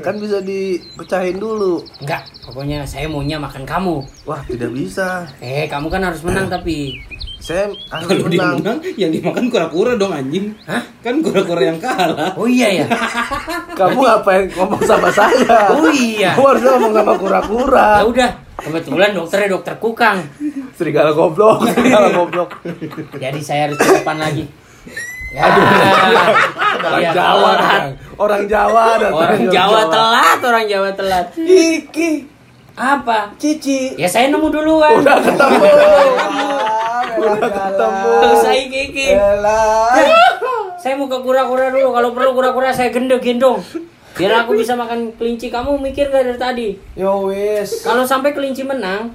Kan 0.04 0.20
bisa 0.20 0.44
dipecahin 0.44 1.40
dulu. 1.40 1.80
Enggak, 2.04 2.28
pokoknya 2.44 2.84
saya 2.84 3.08
maunya 3.08 3.40
makan 3.40 3.64
kamu. 3.64 4.04
Wah 4.28 4.44
tidak 4.44 4.76
bisa. 4.76 5.24
Eh, 5.40 5.64
kamu 5.72 5.88
kan 5.88 6.04
harus 6.04 6.20
menang 6.20 6.46
tapi. 6.54 7.00
Saya 7.42 7.66
harus 7.90 8.06
Kalau 8.06 8.28
dia 8.30 8.38
menang. 8.38 8.54
menang, 8.62 8.78
yang 8.94 9.10
dimakan 9.10 9.50
kura-kura 9.50 9.98
dong 9.98 10.14
anjing. 10.14 10.54
Hah? 10.62 10.78
Kan 11.02 11.24
kura-kura 11.24 11.74
yang 11.74 11.80
kalah. 11.82 12.36
Oh 12.38 12.46
iya 12.46 12.84
ya. 12.84 12.86
Kamu 13.80 13.98
ngapain 13.98 14.46
ngomong 14.52 14.82
sama 14.86 15.08
saya? 15.10 15.74
Oh 15.74 15.90
iya. 15.90 16.38
Kamu 16.38 16.46
harusnya 16.54 16.70
ngomong 16.76 16.92
sama 16.94 17.12
kura-kura. 17.18 17.88
Ya 17.98 18.04
udah, 18.06 18.30
kebetulan 18.62 19.10
dokternya 19.16 19.48
dokter 19.48 19.74
Kukang. 19.80 20.22
Serigala 20.78 21.10
goblok, 21.10 21.66
serigala 21.66 22.14
goblok. 22.14 22.62
Jadi 23.18 23.40
saya 23.42 23.66
harus 23.66 23.80
ke 23.80 23.90
depan 23.90 24.22
lagi. 24.22 24.46
Ya, 25.32 25.48
Orang 26.82 27.00
ya, 27.00 27.10
Jawa, 27.14 27.50
telat. 27.56 27.84
orang 28.20 28.42
Jawa, 28.44 28.84
Orang 29.00 29.42
Jawa 29.48 29.80
telat, 29.88 30.38
orang 30.44 30.64
Jawa 30.68 30.90
telat. 30.92 31.26
Iki, 31.40 32.10
Apa? 32.72 33.32
Cici, 33.36 33.96
Ya 33.96 34.08
saya 34.08 34.28
nemu 34.28 34.48
duluan. 34.48 35.00
udah 35.00 35.16
ketemu. 35.20 35.64
Udah 37.12 37.36
ketemu. 37.38 38.12
Saya 38.34 38.64
Kiki. 38.66 39.08
Elah. 39.12 39.92
Saya 40.76 40.96
mau 40.96 41.06
ke 41.06 41.18
kura-kura 41.20 41.68
dulu. 41.68 41.92
Kalau 41.92 42.10
perlu 42.10 42.30
kura-kura 42.32 42.72
saya 42.72 42.88
gendong 42.88 43.20
gendong. 43.20 43.60
Biar 44.12 44.44
aku 44.44 44.56
bisa 44.56 44.72
makan 44.74 45.12
kelinci. 45.14 45.48
Kamu 45.48 45.76
mikir 45.78 46.08
gak 46.08 46.24
dari 46.24 46.38
tadi? 46.40 46.68
Yo 46.92 47.28
wis. 47.28 47.84
Kalau 47.84 48.02
sampai 48.02 48.32
kelinci 48.32 48.64
menang, 48.64 49.12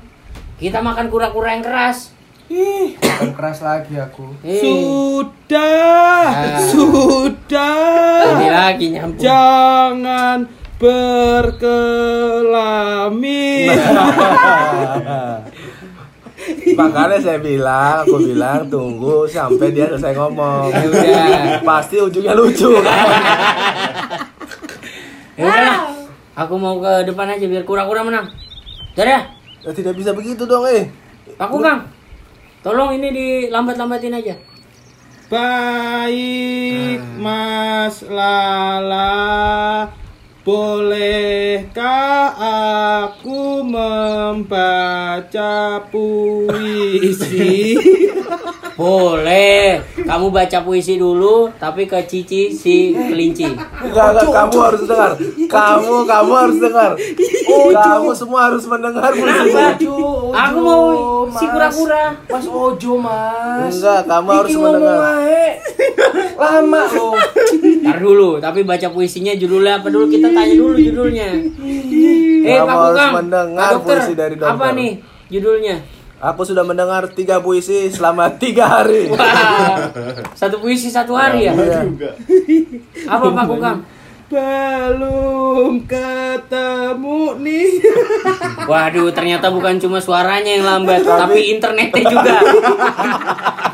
kita 0.58 0.80
makan 0.80 1.10
kura-kura 1.10 1.54
yang 1.54 1.66
keras. 1.66 2.14
Ih, 2.48 2.96
keras 3.36 3.60
lagi 3.60 4.00
aku. 4.00 4.24
Eh, 4.40 4.64
Sudah, 4.64 6.24
Ah. 6.32 6.64
sudah. 6.64 8.40
ini 8.40 8.48
lagi 8.48 8.86
nyambung. 8.96 9.20
Jangan 9.20 10.48
berkelamin. 12.88 13.68
Makanya 16.80 17.20
saya 17.20 17.40
bilang, 17.42 18.06
aku 18.06 18.16
bilang 18.24 18.64
tunggu 18.70 19.28
sampai 19.28 19.76
dia 19.76 19.90
selesai 19.90 20.16
ngomong. 20.16 20.72
Ya 20.72 20.88
udah. 20.88 21.60
Pasti 21.66 22.00
ujungnya 22.00 22.32
lucu 22.32 22.80
kan. 22.80 23.08
Ya 25.36 25.44
udahlah. 25.44 25.78
Aku 26.38 26.56
mau 26.56 26.80
ke 26.80 27.04
depan 27.04 27.28
aja 27.28 27.44
biar 27.44 27.66
kura-kura 27.66 28.06
menang. 28.06 28.30
Dadah. 28.96 29.36
Ya, 29.60 29.72
tidak 29.74 29.98
bisa 29.98 30.14
begitu 30.14 30.46
dong, 30.46 30.64
eh. 30.64 30.88
Aku 31.36 31.60
Kang. 31.60 31.97
Tolong 32.68 33.00
ini 33.00 33.16
dilambat-lambatin 33.16 34.12
aja. 34.12 34.36
Baik, 35.32 37.00
Mas 37.16 38.04
Lala. 38.04 39.88
Bolehkah 40.44 42.28
aku 43.24 43.64
membaca 43.64 44.68
puisi? 45.88 47.80
Boleh. 48.78 49.82
Kamu 50.06 50.30
baca 50.30 50.62
puisi 50.62 51.02
dulu, 51.02 51.50
tapi 51.58 51.90
ke 51.90 51.98
Cici 52.06 52.54
si 52.54 52.94
kelinci. 52.94 53.50
Enggak, 53.50 54.14
enggak, 54.14 54.30
kamu 54.30 54.58
harus 54.62 54.82
dengar. 54.86 55.12
Kamu, 55.50 55.94
kamu 56.06 56.32
harus 56.38 56.58
dengar. 56.62 56.92
kamu 57.74 58.10
semua 58.14 58.40
harus 58.54 58.64
mendengar 58.70 59.10
puisinya. 59.10 59.74
Ojo, 59.74 59.98
Aku 60.30 60.58
mau 60.62 60.86
si 61.34 61.46
kura-kura. 61.50 62.04
Mas 62.30 62.46
Ojo, 62.46 62.92
Mas. 63.02 63.74
Enggak, 63.82 64.02
kamu 64.06 64.30
harus 64.30 64.54
mendengar. 64.54 65.02
Lama 66.38 66.82
loh. 66.94 67.14
Ntar 67.82 67.98
dulu, 67.98 68.30
tapi 68.38 68.62
baca 68.62 68.88
puisinya 68.94 69.34
judulnya 69.34 69.82
apa 69.82 69.90
dulu 69.90 70.06
kita 70.06 70.30
tanya 70.30 70.54
dulu 70.54 70.78
judulnya. 70.78 71.30
Eh, 72.46 72.58
Kamu 72.62 72.70
Pak 72.70 72.78
harus 72.78 72.94
Kukang, 72.94 73.14
mendengar 73.18 73.66
Pak 73.66 73.74
Dokter, 73.82 73.98
puisi 73.98 74.14
dari 74.14 74.36
dokter. 74.38 74.54
Apa 74.54 74.68
nih 74.78 74.92
judulnya? 75.34 75.97
Aku 76.18 76.42
sudah 76.42 76.66
mendengar 76.66 77.06
tiga 77.14 77.38
puisi 77.38 77.94
selama 77.94 78.34
tiga 78.42 78.66
hari. 78.66 79.06
Wah, 79.14 79.94
satu 80.34 80.58
puisi 80.58 80.90
satu 80.90 81.14
hari 81.14 81.46
ya? 81.46 81.54
Iya. 81.54 81.82
Apa 83.14 83.30
Pak 83.30 83.46
Kukang? 83.46 83.80
Belum 84.28 85.88
ketemu 85.88 87.38
nih. 87.40 87.70
Waduh, 88.70 89.14
ternyata 89.14 89.48
bukan 89.48 89.80
cuma 89.80 90.04
suaranya 90.04 90.52
yang 90.52 90.66
lambat, 90.68 91.06
tapi 91.06 91.54
internetnya 91.54 92.04
juga. 92.04 92.36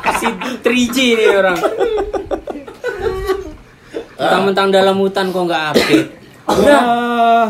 Kasih 0.04 0.30
3G 0.62 0.96
nih 1.18 1.28
orang. 1.34 1.58
Mentang-mentang 4.14 4.68
dalam 4.70 4.96
hutan 5.00 5.34
kok 5.34 5.42
nggak 5.42 5.64
update. 5.74 6.08
Udah, 6.44 6.80
Ah, 6.84 7.46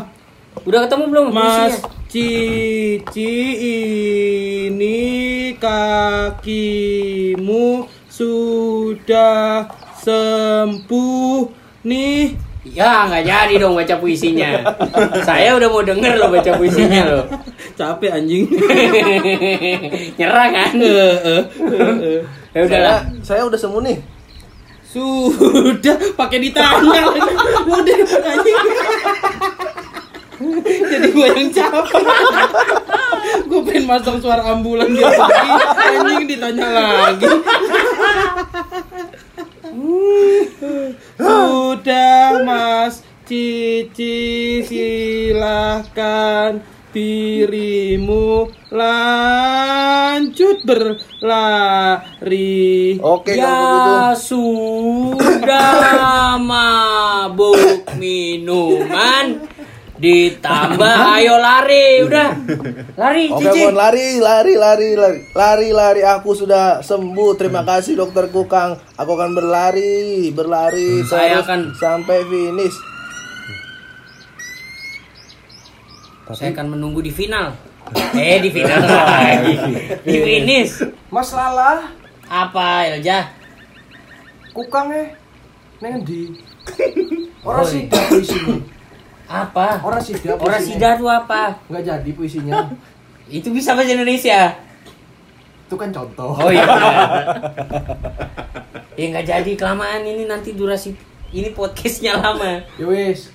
udah 0.65 0.81
ketemu 0.87 1.05
belum 1.11 1.25
Mas 1.29 1.77
puisinya? 1.77 1.94
Cici 2.15 3.35
ini 4.71 5.03
kakimu 5.59 6.87
sudah 8.07 9.67
sembuh 9.99 11.39
nih. 11.83 12.39
Ya 12.71 13.11
nggak 13.11 13.25
jadi 13.27 13.55
dong 13.59 13.75
baca 13.75 13.99
puisinya. 13.99 14.63
Saya 15.27 15.59
udah 15.59 15.67
mau 15.67 15.83
denger 15.83 16.15
lo 16.23 16.31
baca 16.31 16.55
puisinya 16.55 17.03
lo. 17.03 17.27
Capek 17.75 18.15
anjing. 18.15 18.47
Nyerah 20.23 20.49
kan? 20.55 20.71
ya 22.55 22.63
udahlah. 22.63 23.11
Saya, 23.11 23.27
saya 23.27 23.43
udah 23.43 23.59
sembuh 23.59 23.83
nih. 23.91 23.99
Sudah 24.87 25.99
pakai 26.15 26.39
ditanya. 26.47 27.11
Udah 27.67 27.99
anjing. 28.23 28.55
Jadi 30.93 31.09
gue 31.13 31.29
yang 31.29 31.51
capek. 31.53 32.03
gue 33.49 33.61
pengen 33.65 33.85
masang 33.89 34.21
suara 34.21 34.43
ambulan 34.53 34.93
dia 34.93 35.09
lagi. 35.09 35.51
Anjing 35.81 36.27
ditanya 36.29 36.69
lagi. 36.71 37.27
Sudah 41.19 42.47
Mas 42.47 43.03
Cici 43.25 44.61
silahkan 44.69 46.61
dirimu 46.95 48.47
lanjut 48.71 50.63
berlari. 50.63 52.23
Oke, 53.03 53.35
kalau 53.35 53.59
begitu. 53.59 53.91
Ya 53.91 54.15
sudah 55.35 55.59
mabuk 56.39 57.83
minuman 57.99 59.43
ditambah 60.05 60.97
ayo 61.17 61.35
lari 61.37 62.05
udah 62.05 62.29
lari 62.95 63.25
Oke, 63.27 63.41
cici 63.43 63.61
Mon, 63.63 63.73
lari, 63.73 64.21
lari, 64.21 64.53
lari, 64.55 64.89
lari, 64.93 65.21
lari, 65.33 65.69
lari. 65.71 66.01
Aku 66.05 66.31
sudah 66.33 66.79
sembuh. 66.81 67.33
Terima 67.35 67.65
kasih 67.65 67.97
dokter 67.97 68.29
Kukang. 68.29 68.77
Aku 68.95 69.11
akan 69.11 69.33
berlari, 69.33 70.29
berlari 70.31 71.01
Saya 71.03 71.41
terus 71.41 71.49
akan- 71.49 71.73
sampai 71.75 72.19
finish. 72.25 72.77
saya 76.27 76.51
akan 76.51 76.73
menunggu 76.73 77.05
di 77.05 77.13
final 77.13 77.53
eh 78.17 78.41
di 78.41 78.49
final 78.49 78.81
lagi 78.81 79.55
di 80.09 80.19
finish 80.19 80.81
Mas 81.13 81.29
Lala, 81.31 81.93
apa 82.25 82.89
Elja 82.91 83.29
kukang 84.51 84.89
eh. 84.91 85.13
Neng 85.79 86.01
di. 86.09 86.33
Orang 87.45 87.67
sida 87.67 87.99
puisinya. 88.09 88.57
Apa? 89.29 89.81
Orang 89.81 90.03
sida 90.05 90.37
orang 90.37 90.61
sida 90.63 90.97
tuh 91.01 91.09
apa? 91.09 91.57
Enggak 91.69 91.83
jadi 91.89 92.11
puisinya. 92.13 92.69
itu 93.33 93.49
bisa 93.51 93.73
bahasa 93.73 93.97
Indonesia? 93.97 94.53
Itu 95.65 95.75
kan 95.81 95.89
contoh. 95.93 96.37
oh 96.37 96.51
iya. 96.53 96.65
Ya 98.95 99.11
nggak 99.11 99.27
jadi. 99.27 99.53
Kelamaan 99.59 100.07
ini 100.07 100.23
nanti 100.23 100.55
durasi 100.55 100.95
ini 101.35 101.51
podcastnya 101.51 102.15
lama. 102.15 102.63
Ya 102.79 102.87
wis. 102.87 103.27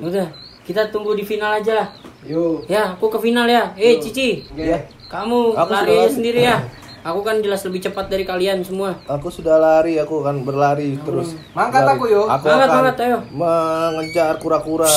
udah. 0.00 0.32
Kita 0.64 0.88
tunggu 0.88 1.12
di 1.12 1.20
final 1.20 1.60
aja 1.60 1.76
lah. 1.76 1.88
Yuk. 2.24 2.64
ya 2.72 2.96
aku 2.96 3.12
ke 3.12 3.20
final 3.20 3.44
ya. 3.44 3.76
Eh 3.76 4.00
Cici. 4.00 4.48
Oke. 4.48 4.88
kamu 5.12 5.52
Aku 5.52 5.70
lari. 5.70 6.08
sendiri 6.08 6.40
ya 6.42 6.56
aku 7.04 7.20
kan 7.20 7.36
jelas 7.38 7.60
lebih 7.62 7.80
cepat 7.82 8.08
dari 8.08 8.24
kalian 8.24 8.64
semua 8.64 8.96
Aku 9.06 9.28
sudah 9.28 9.54
lari, 9.56 9.94
aku 9.96 10.18
akan 10.18 10.42
berlari 10.42 10.96
terus. 10.98 11.36
Mangkat 11.52 11.84
Berlari. 11.84 11.94
aku, 11.94 12.04
yo. 12.08 12.22
Aku 12.26 12.44
Mangkat, 12.44 12.64
akan 12.64 12.80
mangkat, 12.80 12.96
ayo. 12.98 13.18
mengejar 13.30 14.34
kura-kura. 14.38 14.96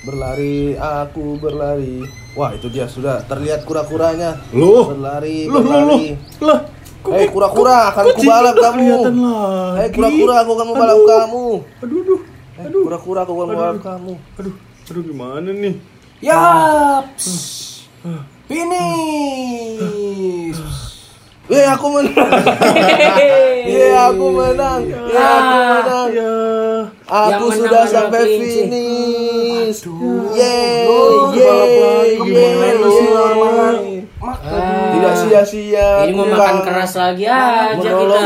Berlari, 0.00 0.74
aku 0.74 1.38
berlari. 1.38 2.02
Wah, 2.32 2.50
itu 2.52 2.66
dia 2.66 2.86
sudah 2.86 3.22
terlihat 3.24 3.62
kura-kuranya. 3.62 4.38
Loh. 4.52 4.86
Berlari, 4.88 5.46
Loh, 5.46 5.58
loh, 5.58 5.62
loh. 5.62 5.70
berlari. 5.86 6.14
Lah, 6.38 6.60
Hei 7.08 7.26
kura-kura, 7.26 7.88
akan 7.88 8.04
kubalap 8.12 8.54
kamu. 8.54 8.90
Hei 9.74 9.88
kura-kura, 9.88 10.34
aku 10.40 10.50
akan 10.52 10.66
membalap 10.68 10.98
kamu. 11.00 11.46
aduh, 11.78 11.98
aduh, 11.98 12.20
Hei 12.54 12.68
kura-kura, 12.74 13.20
aku 13.22 13.32
akan 13.32 13.46
membalap 13.48 13.78
kamu. 13.80 14.12
aduh, 14.36 14.54
aduh 14.84 15.02
gimana 15.02 15.48
nih? 15.48 15.74
Yaps. 16.18 17.26
Finish. 18.48 19.84
Yeay, 21.48 21.64
aku 21.64 21.86
menang. 21.88 22.28
Yeay, 23.64 23.96
aku 23.96 24.26
menang. 24.36 24.80
Yeay, 24.84 25.16
aku 25.16 25.56
menang. 25.56 26.08
Ya, 26.12 26.32
Aku 27.08 27.44
sudah 27.48 27.88
sampai 27.88 28.22
finish. 28.36 29.80
Yeay, 30.36 30.84
yeay, 31.32 32.20
yeay. 32.20 32.68
Tidak 34.92 35.14
sia-sia. 35.16 36.04
ini 36.04 36.12
mau 36.12 36.28
makan 36.28 36.60
keras 36.60 36.92
lagi 37.00 37.24
aja 37.24 37.80
kita 37.80 38.18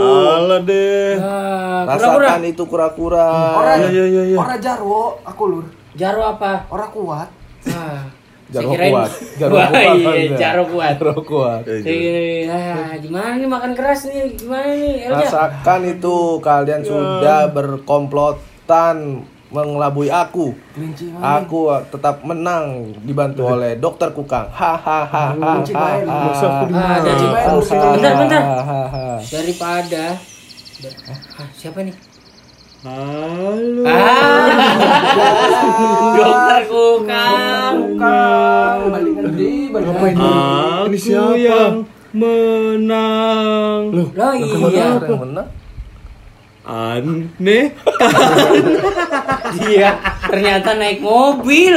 alah 0.00 0.60
deh. 0.64 1.12
Ah, 1.20 1.84
kura-kura 1.84 2.24
Rasakan 2.30 2.42
itu 2.48 2.62
kura-kura. 2.64 3.28
Orang 3.58 3.78
Ya, 3.84 3.88
ya, 3.90 4.04
ya, 4.08 4.22
ya. 4.32 4.36
Orang 4.38 4.58
jarwo 4.62 5.20
aku 5.26 5.42
lur. 5.44 5.66
jaro 5.92 6.22
apa 6.24 6.64
Orang 6.72 6.88
kuat. 6.94 7.28
kirain- 8.68 8.92
kuat. 8.92 9.10
Jaro 9.40 9.52
Wah, 9.52 9.68
kuat. 9.68 9.94
iya, 9.94 10.36
jaro 10.36 10.64
kuat 10.66 10.94
Jaro 10.96 11.16
kuat. 11.22 11.62
Saya 11.62 11.80
kirain, 11.80 12.44
ah, 12.46 12.92
gimana 12.96 13.32
nih 13.36 13.46
makan 13.46 13.72
keras 13.72 14.00
nih 14.04 14.34
gimana 14.34 14.70
nih 14.72 14.94
Elja 15.06 15.22
Rasakan 15.22 15.80
itu 15.88 16.16
kalian 16.40 16.82
sudah 16.82 17.40
berkomplotan 17.48 18.96
mengelabui 19.48 20.06
aku. 20.08 20.54
Aku 21.16 21.60
tetap 21.88 22.22
menang 22.22 22.94
dibantu 23.00 23.48
oleh 23.48 23.74
dokter 23.74 24.10
Kukang. 24.10 24.46
Hahaha. 24.48 25.34
Ah, 25.34 25.58
bentar 27.90 28.14
bentar 28.16 28.42
Hahaha. 28.42 29.18
daripada 29.24 30.14
siapa 31.52 31.82
nih 31.82 31.92
Halo. 32.80 33.84
ah 33.84 34.48
dokter 36.16 36.62
kukang 36.64 37.74
Kukang. 37.76 38.76
Balik? 38.88 39.14
Balik 39.68 39.84
ngendi? 39.92 40.16
Ah, 40.16 40.88
ini 40.88 40.96
siapa? 40.96 41.36
yang 41.36 41.84
menang. 42.16 43.80
Loh, 43.92 44.08
loh 44.16 44.32
iya 44.32 44.96
Siapa 44.96 45.12
yang 45.12 45.20
menang? 45.28 45.48
aneh. 46.64 47.66
dia 49.60 49.90
ternyata 50.32 50.72
naik 50.72 51.04
mobil 51.04 51.76